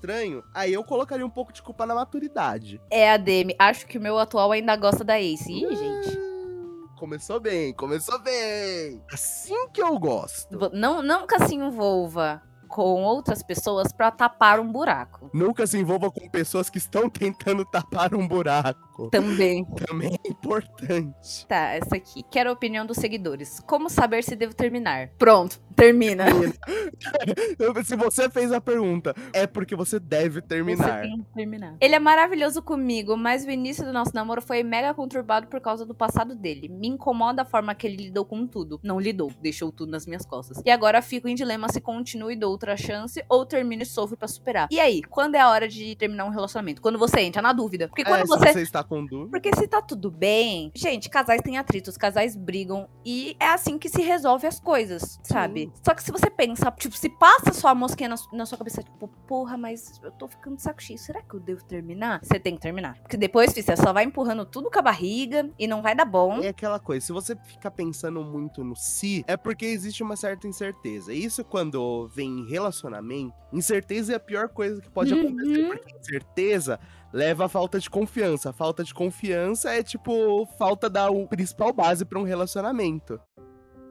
aí 0.53 0.73
eu 0.73 0.83
colocaria 0.83 1.25
um 1.25 1.29
pouco 1.29 1.51
de 1.53 1.61
culpa 1.61 1.85
na 1.85 1.95
maturidade. 1.95 2.79
É 2.89 3.11
a 3.11 3.17
Demi. 3.17 3.55
Acho 3.59 3.85
que 3.87 3.97
o 3.97 4.01
meu 4.01 4.17
atual 4.17 4.51
ainda 4.51 4.75
gosta 4.75 5.03
da 5.03 5.19
Ace. 5.19 5.51
Ih, 5.51 5.75
gente. 5.75 6.17
Hum, 6.17 6.87
Começou 6.97 7.39
bem, 7.39 7.73
começou 7.73 8.17
bem. 8.19 9.03
Assim 9.11 9.67
que 9.73 9.81
eu 9.81 9.99
gosto. 9.99 10.69
Não, 10.73 11.01
nunca 11.01 11.45
se 11.45 11.53
envolva 11.55 12.41
com 12.73 13.03
outras 13.03 13.43
pessoas 13.43 13.93
pra 13.93 14.09
tapar 14.09 14.59
um 14.59 14.71
buraco. 14.71 15.29
Nunca 15.31 15.67
se 15.67 15.77
envolva 15.77 16.09
com 16.09 16.27
pessoas 16.27 16.71
que 16.71 16.79
estão 16.79 17.07
tentando 17.07 17.63
tapar 17.63 18.15
um 18.15 18.27
buraco. 18.27 19.09
Também. 19.11 19.63
Também 19.87 20.17
é 20.25 20.29
importante. 20.29 21.45
Tá, 21.47 21.69
essa 21.69 21.95
aqui. 21.95 22.23
Quero 22.31 22.49
a 22.49 22.53
opinião 22.53 22.83
dos 22.83 22.97
seguidores. 22.97 23.59
Como 23.67 23.91
saber 23.91 24.23
se 24.23 24.35
devo 24.35 24.55
terminar? 24.55 25.09
Pronto, 25.19 25.61
termina. 25.75 26.25
Se 27.85 27.95
você 27.95 28.29
fez 28.29 28.51
a 28.51 28.59
pergunta, 28.59 29.13
é 29.33 29.45
porque 29.45 29.75
você 29.75 29.99
deve 29.99 30.39
Você 30.39 30.47
terminar. 30.47 31.01
tem 31.01 31.17
que 31.17 31.33
terminar. 31.35 31.75
Ele 31.79 31.93
é 31.95 31.99
maravilhoso 31.99 32.61
comigo, 32.61 33.15
mas 33.15 33.45
o 33.45 33.51
início 33.51 33.85
do 33.85 33.93
nosso 33.93 34.11
namoro 34.15 34.41
foi 34.41 34.63
mega 34.63 34.93
conturbado 34.93 35.47
por 35.47 35.61
causa 35.61 35.85
do 35.85 35.93
passado 35.93 36.35
dele. 36.35 36.69
Me 36.69 36.87
incomoda 36.87 37.43
a 37.43 37.45
forma 37.45 37.75
que 37.75 37.85
ele 37.85 37.97
lidou 38.05 38.25
com 38.25 38.47
tudo. 38.47 38.79
Não 38.83 38.99
lidou, 38.99 39.31
deixou 39.41 39.71
tudo 39.71 39.91
nas 39.91 40.07
minhas 40.07 40.25
costas. 40.25 40.61
E 40.65 40.71
agora 40.71 41.01
fico 41.01 41.27
em 41.27 41.35
dilema 41.35 41.69
se 41.69 41.79
continuo 41.81 42.31
e 42.31 42.35
dou 42.35 42.53
outra 42.63 42.77
chance 42.77 43.23
ou 43.29 43.45
termino 43.45 43.83
e 43.83 43.85
sofro 43.85 44.15
pra 44.17 44.27
superar. 44.27 44.67
E 44.71 44.79
aí, 44.79 45.01
quando 45.03 45.35
é 45.35 45.39
a 45.41 45.49
hora 45.49 45.67
de 45.67 45.95
terminar 45.95 46.25
um 46.25 46.29
relacionamento? 46.29 46.81
Quando 46.81 46.97
você 46.97 47.19
entra 47.21 47.41
na 47.41 47.51
dúvida. 47.51 47.87
Porque 47.89 48.03
quando 48.03 48.21
É, 48.21 48.25
você 48.25 48.47
se 48.47 48.53
você 48.53 48.61
está 48.61 48.83
com 48.83 49.05
dúvida. 49.05 49.29
porque 49.31 49.53
se 49.55 49.67
tá 49.67 49.81
tudo 49.81 50.09
bem, 50.09 50.71
gente, 50.73 51.09
casais 51.09 51.41
têm 51.41 51.57
atritos, 51.57 51.97
casais 51.97 52.35
brigam 52.35 52.87
e 53.05 53.35
é 53.39 53.47
assim 53.47 53.77
que 53.77 53.89
se 53.89 54.01
resolve 54.01 54.47
as 54.47 54.59
coisas, 54.59 55.19
sabe? 55.23 55.71
Só 55.85 55.93
que 55.93 56.01
se 56.03 56.11
você 56.11 56.29
pensa, 56.29 56.71
tipo, 56.71 56.95
se 56.95 57.09
passa 57.09 57.51
só 57.51 57.67
a 57.69 57.75
mosquinha 57.75 58.09
na, 58.09 58.15
na 58.31 58.45
sua 58.45 58.57
cabeça, 58.57 58.81
tipo, 58.81 59.07
porra, 59.27 59.57
mas 59.57 59.99
eu 60.01 60.11
tô 60.11 60.27
ficando 60.27 60.55
de 60.55 60.61
saco 60.61 60.81
cheio, 60.81 60.97
será 60.97 61.21
que 61.21 61.33
eu 61.35 61.39
devo 61.39 61.63
terminar? 61.65 62.21
Você 62.23 62.39
tem 62.39 62.55
que 62.55 62.61
terminar. 62.61 62.97
Porque 62.99 63.17
depois, 63.17 63.51
filho, 63.51 63.65
você 63.65 63.75
só 63.75 63.91
vai 63.91 64.05
empurrando 64.05 64.45
tudo 64.45 64.71
com 64.71 64.79
a 64.79 64.81
barriga 64.81 65.49
e 65.59 65.67
não 65.67 65.81
vai 65.81 65.95
dar 65.95 66.05
bom. 66.05 66.39
É 66.41 66.47
aquela 66.49 66.79
coisa, 66.79 67.05
se 67.05 67.11
você 67.11 67.35
fica 67.35 67.69
pensando 67.69 68.23
muito 68.23 68.63
no 68.63 68.75
si, 68.75 69.23
é 69.27 69.35
porque 69.35 69.65
existe 69.65 70.01
uma 70.01 70.15
certa 70.15 70.47
incerteza. 70.47 71.13
Isso 71.13 71.43
quando 71.43 72.07
vem 72.13 72.39
em 72.39 72.45
relacionamento, 72.53 73.33
incerteza 73.51 74.13
é 74.13 74.15
a 74.15 74.19
pior 74.19 74.47
coisa 74.49 74.79
que 74.81 74.89
pode 74.89 75.13
acontecer, 75.13 75.61
Uhum. 75.63 75.69
porque 75.69 75.95
incerteza 75.97 76.79
leva 77.11 77.45
a 77.45 77.49
falta 77.49 77.79
de 77.79 77.89
confiança. 77.89 78.49
A 78.51 78.53
falta 78.53 78.83
de 78.83 78.93
confiança 78.93 79.71
é 79.73 79.81
tipo 79.83 80.45
falta 80.57 80.89
da 80.89 81.07
principal 81.27 81.73
base 81.73 82.05
pra 82.05 82.19
um 82.19 82.23
relacionamento. 82.23 83.19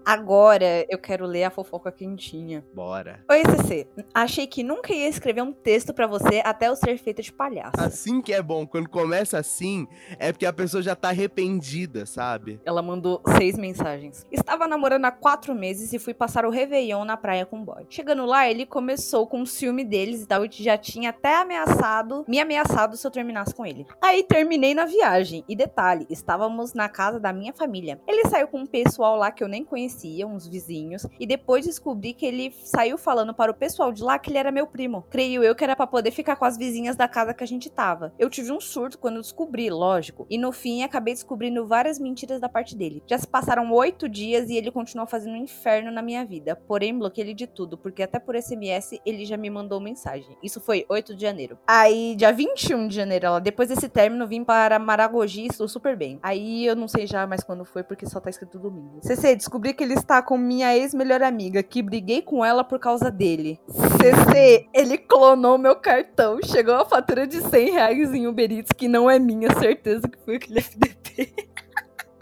Agora 0.04 0.84
eu 0.88 0.98
quero 0.98 1.24
ler 1.26 1.44
a 1.44 1.50
fofoca 1.50 1.92
quentinha. 1.92 2.64
Bora. 2.74 3.24
Oi, 3.30 3.42
CC. 3.44 3.86
Achei 4.12 4.46
que 4.46 4.64
nunca 4.64 4.92
ia 4.92 5.08
escrever 5.08 5.42
um 5.42 5.52
texto 5.52 5.94
pra 5.94 6.08
você 6.08 6.42
até 6.44 6.68
eu 6.68 6.74
ser 6.74 6.98
feita 6.98 7.22
de 7.22 7.32
palhaça. 7.32 7.72
Assim 7.78 8.20
que 8.20 8.32
é 8.32 8.42
bom, 8.42 8.66
quando 8.66 8.88
começa 8.88 9.38
assim, 9.38 9.86
é 10.18 10.32
porque 10.32 10.44
a 10.44 10.52
pessoa 10.52 10.82
já 10.82 10.96
tá 10.96 11.10
arrependida, 11.10 12.04
sabe? 12.04 12.60
Ela 12.64 12.82
mandou 12.82 13.22
seis 13.36 13.56
mensagens. 13.56 14.26
Estava 14.32 14.66
namorando 14.66 15.04
há 15.04 15.12
quatro 15.12 15.54
meses 15.54 15.92
e 15.92 15.98
fui 15.98 16.12
passar 16.12 16.44
o 16.44 16.50
Réveillon 16.50 17.04
na 17.04 17.16
praia 17.16 17.46
com 17.46 17.60
o 17.60 17.64
boy. 17.64 17.86
Chegando 17.88 18.26
lá, 18.26 18.50
ele 18.50 18.66
começou 18.66 19.26
com 19.26 19.42
o 19.42 19.46
ciúme 19.46 19.84
deles 19.84 20.22
e 20.22 20.26
tal, 20.26 20.44
e 20.44 20.48
já 20.50 20.76
tinha 20.76 21.10
até 21.10 21.36
ameaçado, 21.36 22.24
me 22.26 22.40
ameaçado 22.40 22.96
se 22.96 23.06
eu 23.06 23.10
terminasse 23.10 23.54
com 23.54 23.64
ele. 23.64 23.86
Aí 24.02 24.24
terminei 24.24 24.74
na 24.74 24.84
viagem. 24.84 25.44
E 25.48 25.54
detalhe, 25.54 26.06
estávamos 26.10 26.74
na 26.74 26.88
casa 26.88 27.20
da 27.20 27.32
minha 27.32 27.52
família. 27.52 28.00
Ele 28.06 28.28
saiu 28.28 28.48
com 28.48 28.60
um 28.60 28.66
pessoal 28.66 29.16
lá 29.16 29.30
que 29.30 29.44
eu 29.44 29.48
nem 29.48 29.64
conhecia 29.64 29.91
conhecia, 29.92 30.26
uns 30.26 30.46
vizinhos, 30.46 31.06
e 31.20 31.26
depois 31.26 31.66
descobri 31.66 32.14
que 32.14 32.26
ele 32.26 32.52
saiu 32.64 32.96
falando 32.96 33.34
para 33.34 33.50
o 33.50 33.54
pessoal 33.54 33.92
de 33.92 34.02
lá 34.02 34.18
que 34.18 34.30
ele 34.30 34.38
era 34.38 34.50
meu 34.50 34.66
primo. 34.66 35.04
Creio 35.10 35.42
eu 35.44 35.54
que 35.54 35.62
era 35.62 35.76
para 35.76 35.86
poder 35.86 36.10
ficar 36.10 36.36
com 36.36 36.44
as 36.44 36.56
vizinhas 36.56 36.96
da 36.96 37.06
casa 37.06 37.34
que 37.34 37.44
a 37.44 37.46
gente 37.46 37.70
tava. 37.70 38.12
Eu 38.18 38.30
tive 38.30 38.50
um 38.52 38.60
surto 38.60 38.98
quando 38.98 39.20
descobri, 39.20 39.70
lógico, 39.70 40.26
e 40.30 40.38
no 40.38 40.52
fim 40.52 40.82
acabei 40.82 41.14
descobrindo 41.14 41.66
várias 41.66 41.98
mentiras 41.98 42.40
da 42.40 42.48
parte 42.48 42.76
dele. 42.76 43.02
Já 43.06 43.18
se 43.18 43.26
passaram 43.26 43.70
oito 43.72 44.08
dias 44.08 44.48
e 44.48 44.56
ele 44.56 44.70
continuou 44.70 45.06
fazendo 45.06 45.34
um 45.34 45.36
inferno 45.36 45.90
na 45.90 46.02
minha 46.02 46.24
vida, 46.24 46.56
porém 46.56 46.98
bloqueei 46.98 47.22
ele 47.22 47.34
de 47.34 47.46
tudo, 47.46 47.76
porque 47.76 48.02
até 48.02 48.18
por 48.18 48.34
SMS 48.34 48.98
ele 49.04 49.24
já 49.24 49.36
me 49.36 49.50
mandou 49.50 49.80
mensagem. 49.80 50.36
Isso 50.42 50.60
foi 50.60 50.84
8 50.88 51.14
de 51.14 51.22
janeiro. 51.22 51.58
Aí, 51.66 52.16
dia 52.16 52.32
21 52.32 52.88
de 52.88 52.96
janeiro, 52.96 53.26
ela, 53.26 53.40
depois 53.40 53.68
desse 53.68 53.88
término, 53.88 54.26
vim 54.26 54.42
para 54.42 54.78
Maragogi 54.78 55.42
e 55.42 55.46
estou 55.46 55.68
super 55.68 55.96
bem. 55.96 56.18
Aí 56.22 56.66
eu 56.66 56.74
não 56.74 56.88
sei 56.88 57.06
já 57.06 57.26
mais 57.26 57.44
quando 57.44 57.64
foi, 57.64 57.82
porque 57.82 58.06
só 58.06 58.20
tá 58.20 58.30
escrito 58.30 58.58
domingo. 58.58 58.98
CC, 59.02 59.36
descobri 59.36 59.74
que 59.74 59.81
ele 59.82 59.94
está 59.94 60.22
com 60.22 60.36
minha 60.36 60.76
ex-melhor 60.76 61.22
amiga, 61.22 61.62
que 61.62 61.82
briguei 61.82 62.22
com 62.22 62.44
ela 62.44 62.62
por 62.64 62.78
causa 62.78 63.10
dele. 63.10 63.60
CC, 63.68 64.66
ele 64.72 64.98
clonou 64.98 65.58
meu 65.58 65.76
cartão. 65.76 66.38
Chegou 66.42 66.74
a 66.74 66.84
fatura 66.84 67.26
de 67.26 67.40
100 67.40 67.70
reais 67.70 68.14
em 68.14 68.26
Uber 68.26 68.50
Eats, 68.50 68.72
que 68.72 68.88
não 68.88 69.10
é 69.10 69.18
minha, 69.18 69.50
certeza 69.58 70.08
que 70.08 70.18
foi 70.24 70.36
aquele 70.36 70.60
FDP. 70.60 71.32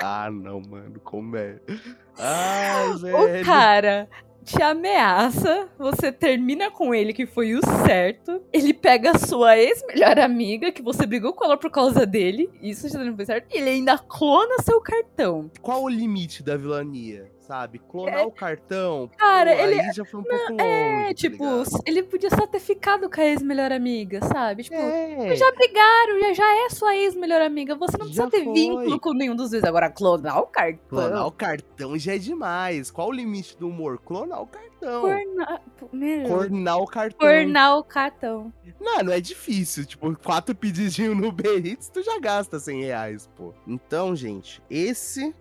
Ah, 0.02 0.30
não, 0.30 0.62
mano, 0.62 0.98
como 1.04 1.36
é? 1.36 1.58
Ai, 2.18 2.96
velho. 2.96 3.42
O 3.42 3.44
cara 3.44 4.08
te 4.44 4.62
ameaça, 4.62 5.68
você 5.78 6.10
termina 6.10 6.70
com 6.70 6.94
ele, 6.94 7.12
que 7.12 7.26
foi 7.26 7.54
o 7.54 7.60
certo. 7.86 8.42
Ele 8.52 8.74
pega 8.74 9.12
a 9.12 9.18
sua 9.18 9.56
ex-melhor 9.56 10.18
amiga, 10.18 10.72
que 10.72 10.82
você 10.82 11.06
brigou 11.06 11.32
com 11.32 11.44
ela 11.44 11.56
por 11.56 11.70
causa 11.70 12.04
dele. 12.04 12.50
Isso 12.60 12.88
já 12.88 13.02
não 13.04 13.14
foi 13.14 13.26
certo. 13.26 13.54
E 13.54 13.58
ele 13.58 13.70
ainda 13.70 13.98
clona 13.98 14.62
seu 14.62 14.80
cartão. 14.80 15.50
Qual 15.60 15.82
o 15.82 15.88
limite 15.88 16.42
da 16.42 16.56
vilania? 16.56 17.30
Sabe? 17.50 17.80
Clonar 17.80 18.20
É. 18.20 18.22
o 18.24 18.30
cartão. 18.30 19.10
Cara, 19.18 19.56
pô, 19.56 19.62
ele- 19.62 19.92
já 19.92 20.04
foi 20.04 20.20
um 20.20 20.22
pouco 20.22 20.52
longe. 20.52 20.62
É, 20.62 21.06
tá 21.08 21.14
tipo, 21.14 21.44
ele 21.84 22.04
podia 22.04 22.30
só 22.30 22.46
ter 22.46 22.60
ficado 22.60 23.10
com 23.10 23.20
a 23.20 23.24
ex-melhor 23.24 23.72
amiga, 23.72 24.20
sabe? 24.24 24.62
Tipo, 24.62 24.76
É. 24.76 25.34
já 25.34 25.50
brigaram, 25.50 26.20
já, 26.20 26.32
já 26.32 26.64
é 26.64 26.68
sua 26.70 26.94
ex-melhor 26.96 27.42
amiga. 27.42 27.74
Você 27.74 27.98
não 27.98 28.06
precisa 28.06 28.22
Já 28.22 28.30
ter 28.30 28.44
foi. 28.44 28.52
vínculo 28.54 29.00
com 29.00 29.12
nenhum 29.12 29.34
dos 29.34 29.50
dois. 29.50 29.64
Agora, 29.64 29.90
clonar 29.90 30.38
o 30.38 30.46
cartão. 30.46 30.78
Clonar 30.88 31.26
o 31.26 31.32
cartão 31.32 31.98
já 31.98 32.14
é 32.14 32.18
demais. 32.18 32.88
Qual 32.88 33.08
o 33.08 33.12
limite 33.12 33.58
do 33.58 33.66
humor? 33.68 33.98
Clonar 33.98 34.42
o 34.42 34.46
cartão. 34.46 35.00
Corna... 35.00 35.60
Meu. 35.92 36.28
Cornar 36.28 36.76
o 36.78 36.86
cartão. 36.86 37.18
Cornar 37.28 37.76
o 37.78 37.82
cartão. 37.82 38.52
Não, 38.80 39.02
não 39.02 39.12
é 39.12 39.20
difícil. 39.20 39.84
Tipo, 39.84 40.16
quatro 40.22 40.54
pedidinhos 40.54 41.16
no 41.16 41.26
Uber 41.30 41.66
Eats, 41.66 41.88
tu 41.88 42.00
já 42.00 42.16
gasta 42.20 42.60
100 42.60 42.82
reais, 42.84 43.28
pô. 43.34 43.52
Então, 43.66 44.14
gente, 44.14 44.62
esse... 44.70 45.34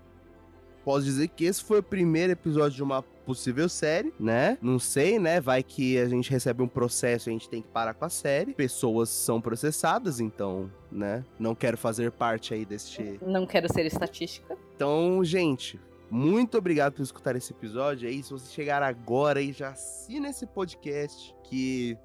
Posso 0.84 1.06
dizer 1.06 1.28
que 1.30 1.46
esse 1.46 1.64
foi 1.64 1.80
o 1.80 1.84
primeiro 1.84 2.34
episódio 2.34 2.76
de 2.76 2.84
uma 2.84 3.02
possível 3.02 3.70
série, 3.70 4.12
né? 4.20 4.58
Não 4.62 4.80
sei, 4.80 5.20
né? 5.20 5.40
Vai 5.40 5.62
que 5.62 6.00
a 6.00 6.10
gente 6.10 6.32
recebe 6.32 6.64
um 6.64 6.68
processo 6.68 7.30
e 7.30 7.32
a 7.32 7.34
gente 7.34 7.50
tem 7.50 7.62
que 7.62 7.68
parar 7.68 7.94
com 7.94 8.06
a 8.06 8.10
série. 8.10 8.54
Pessoas 8.54 9.10
são 9.10 9.40
processadas, 9.40 10.20
então, 10.20 10.72
né? 10.92 11.24
Não 11.38 11.54
quero 11.54 11.78
fazer 11.78 12.12
parte 12.12 12.54
aí 12.54 12.66
deste... 12.66 13.20
Não 13.22 13.46
quero 13.46 13.72
ser 13.72 13.86
estatística. 13.86 14.58
Então, 14.76 15.24
gente, 15.24 15.80
muito 16.10 16.58
obrigado 16.58 16.94
por 16.94 17.04
escutar 17.04 17.36
esse 17.36 17.54
episódio 17.54 18.10
aí. 18.10 18.24
Se 18.24 18.32
você 18.32 18.52
chegar 18.52 18.82
agora 18.82 19.40
aí, 19.40 19.52
já 19.52 19.70
assina 19.70 20.30
esse 20.30 20.48
podcast 20.48 21.36
que 21.44 21.96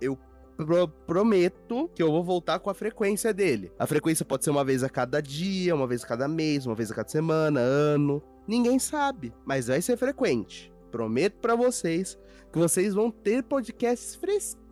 eu 0.00 0.16
pro- 0.66 0.88
prometo 0.88 1.88
que 1.94 2.02
eu 2.02 2.10
vou 2.10 2.22
voltar 2.22 2.58
com 2.58 2.68
a 2.68 2.74
frequência 2.74 3.32
dele. 3.32 3.72
A 3.78 3.86
frequência 3.86 4.24
pode 4.24 4.44
ser 4.44 4.50
uma 4.50 4.64
vez 4.64 4.82
a 4.84 4.88
cada 4.90 5.22
dia, 5.22 5.74
uma 5.74 5.86
vez 5.86 6.04
a 6.04 6.06
cada 6.06 6.28
mês, 6.28 6.66
uma 6.66 6.74
vez 6.74 6.90
a 6.90 6.94
cada 6.94 7.08
semana, 7.08 7.60
ano. 7.60 8.22
Ninguém 8.46 8.78
sabe, 8.78 9.32
mas 9.46 9.68
vai 9.68 9.80
ser 9.80 9.96
frequente. 9.96 10.72
Prometo 10.90 11.38
pra 11.40 11.54
vocês 11.54 12.18
que 12.52 12.58
vocês 12.58 12.94
vão 12.94 13.10
ter 13.10 13.42
podcasts 13.42 14.14
fresquinhos 14.14 14.67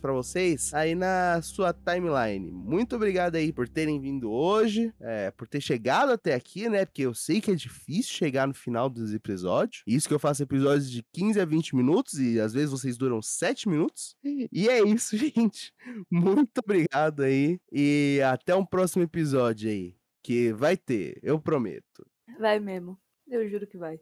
pra 0.00 0.12
vocês 0.12 0.72
aí 0.74 0.94
na 0.94 1.40
sua 1.40 1.72
timeline. 1.72 2.50
Muito 2.50 2.94
obrigado 2.94 3.36
aí 3.36 3.52
por 3.52 3.66
terem 3.66 3.98
vindo 3.98 4.30
hoje, 4.30 4.92
é, 5.00 5.30
por 5.30 5.48
ter 5.48 5.62
chegado 5.62 6.12
até 6.12 6.34
aqui, 6.34 6.68
né? 6.68 6.84
Porque 6.84 7.02
eu 7.02 7.14
sei 7.14 7.40
que 7.40 7.50
é 7.50 7.54
difícil 7.54 8.12
chegar 8.12 8.46
no 8.46 8.52
final 8.52 8.90
dos 8.90 9.14
episódios. 9.14 9.82
Isso 9.86 10.06
que 10.06 10.14
eu 10.14 10.18
faço 10.18 10.42
episódios 10.42 10.90
de 10.90 11.02
15 11.14 11.40
a 11.40 11.44
20 11.44 11.74
minutos 11.74 12.18
e 12.18 12.38
às 12.38 12.52
vezes 12.52 12.70
vocês 12.70 12.98
duram 12.98 13.22
7 13.22 13.68
minutos. 13.68 14.14
E 14.22 14.68
é 14.68 14.82
isso, 14.82 15.16
gente. 15.16 15.72
Muito 16.10 16.58
obrigado 16.62 17.22
aí 17.22 17.58
e 17.72 18.20
até 18.30 18.54
um 18.54 18.66
próximo 18.66 19.02
episódio 19.02 19.70
aí, 19.70 19.96
que 20.22 20.52
vai 20.52 20.76
ter, 20.76 21.18
eu 21.22 21.40
prometo. 21.40 22.06
Vai 22.38 22.60
mesmo. 22.60 22.98
Eu 23.26 23.48
juro 23.48 23.66
que 23.66 23.78
vai. 23.78 23.98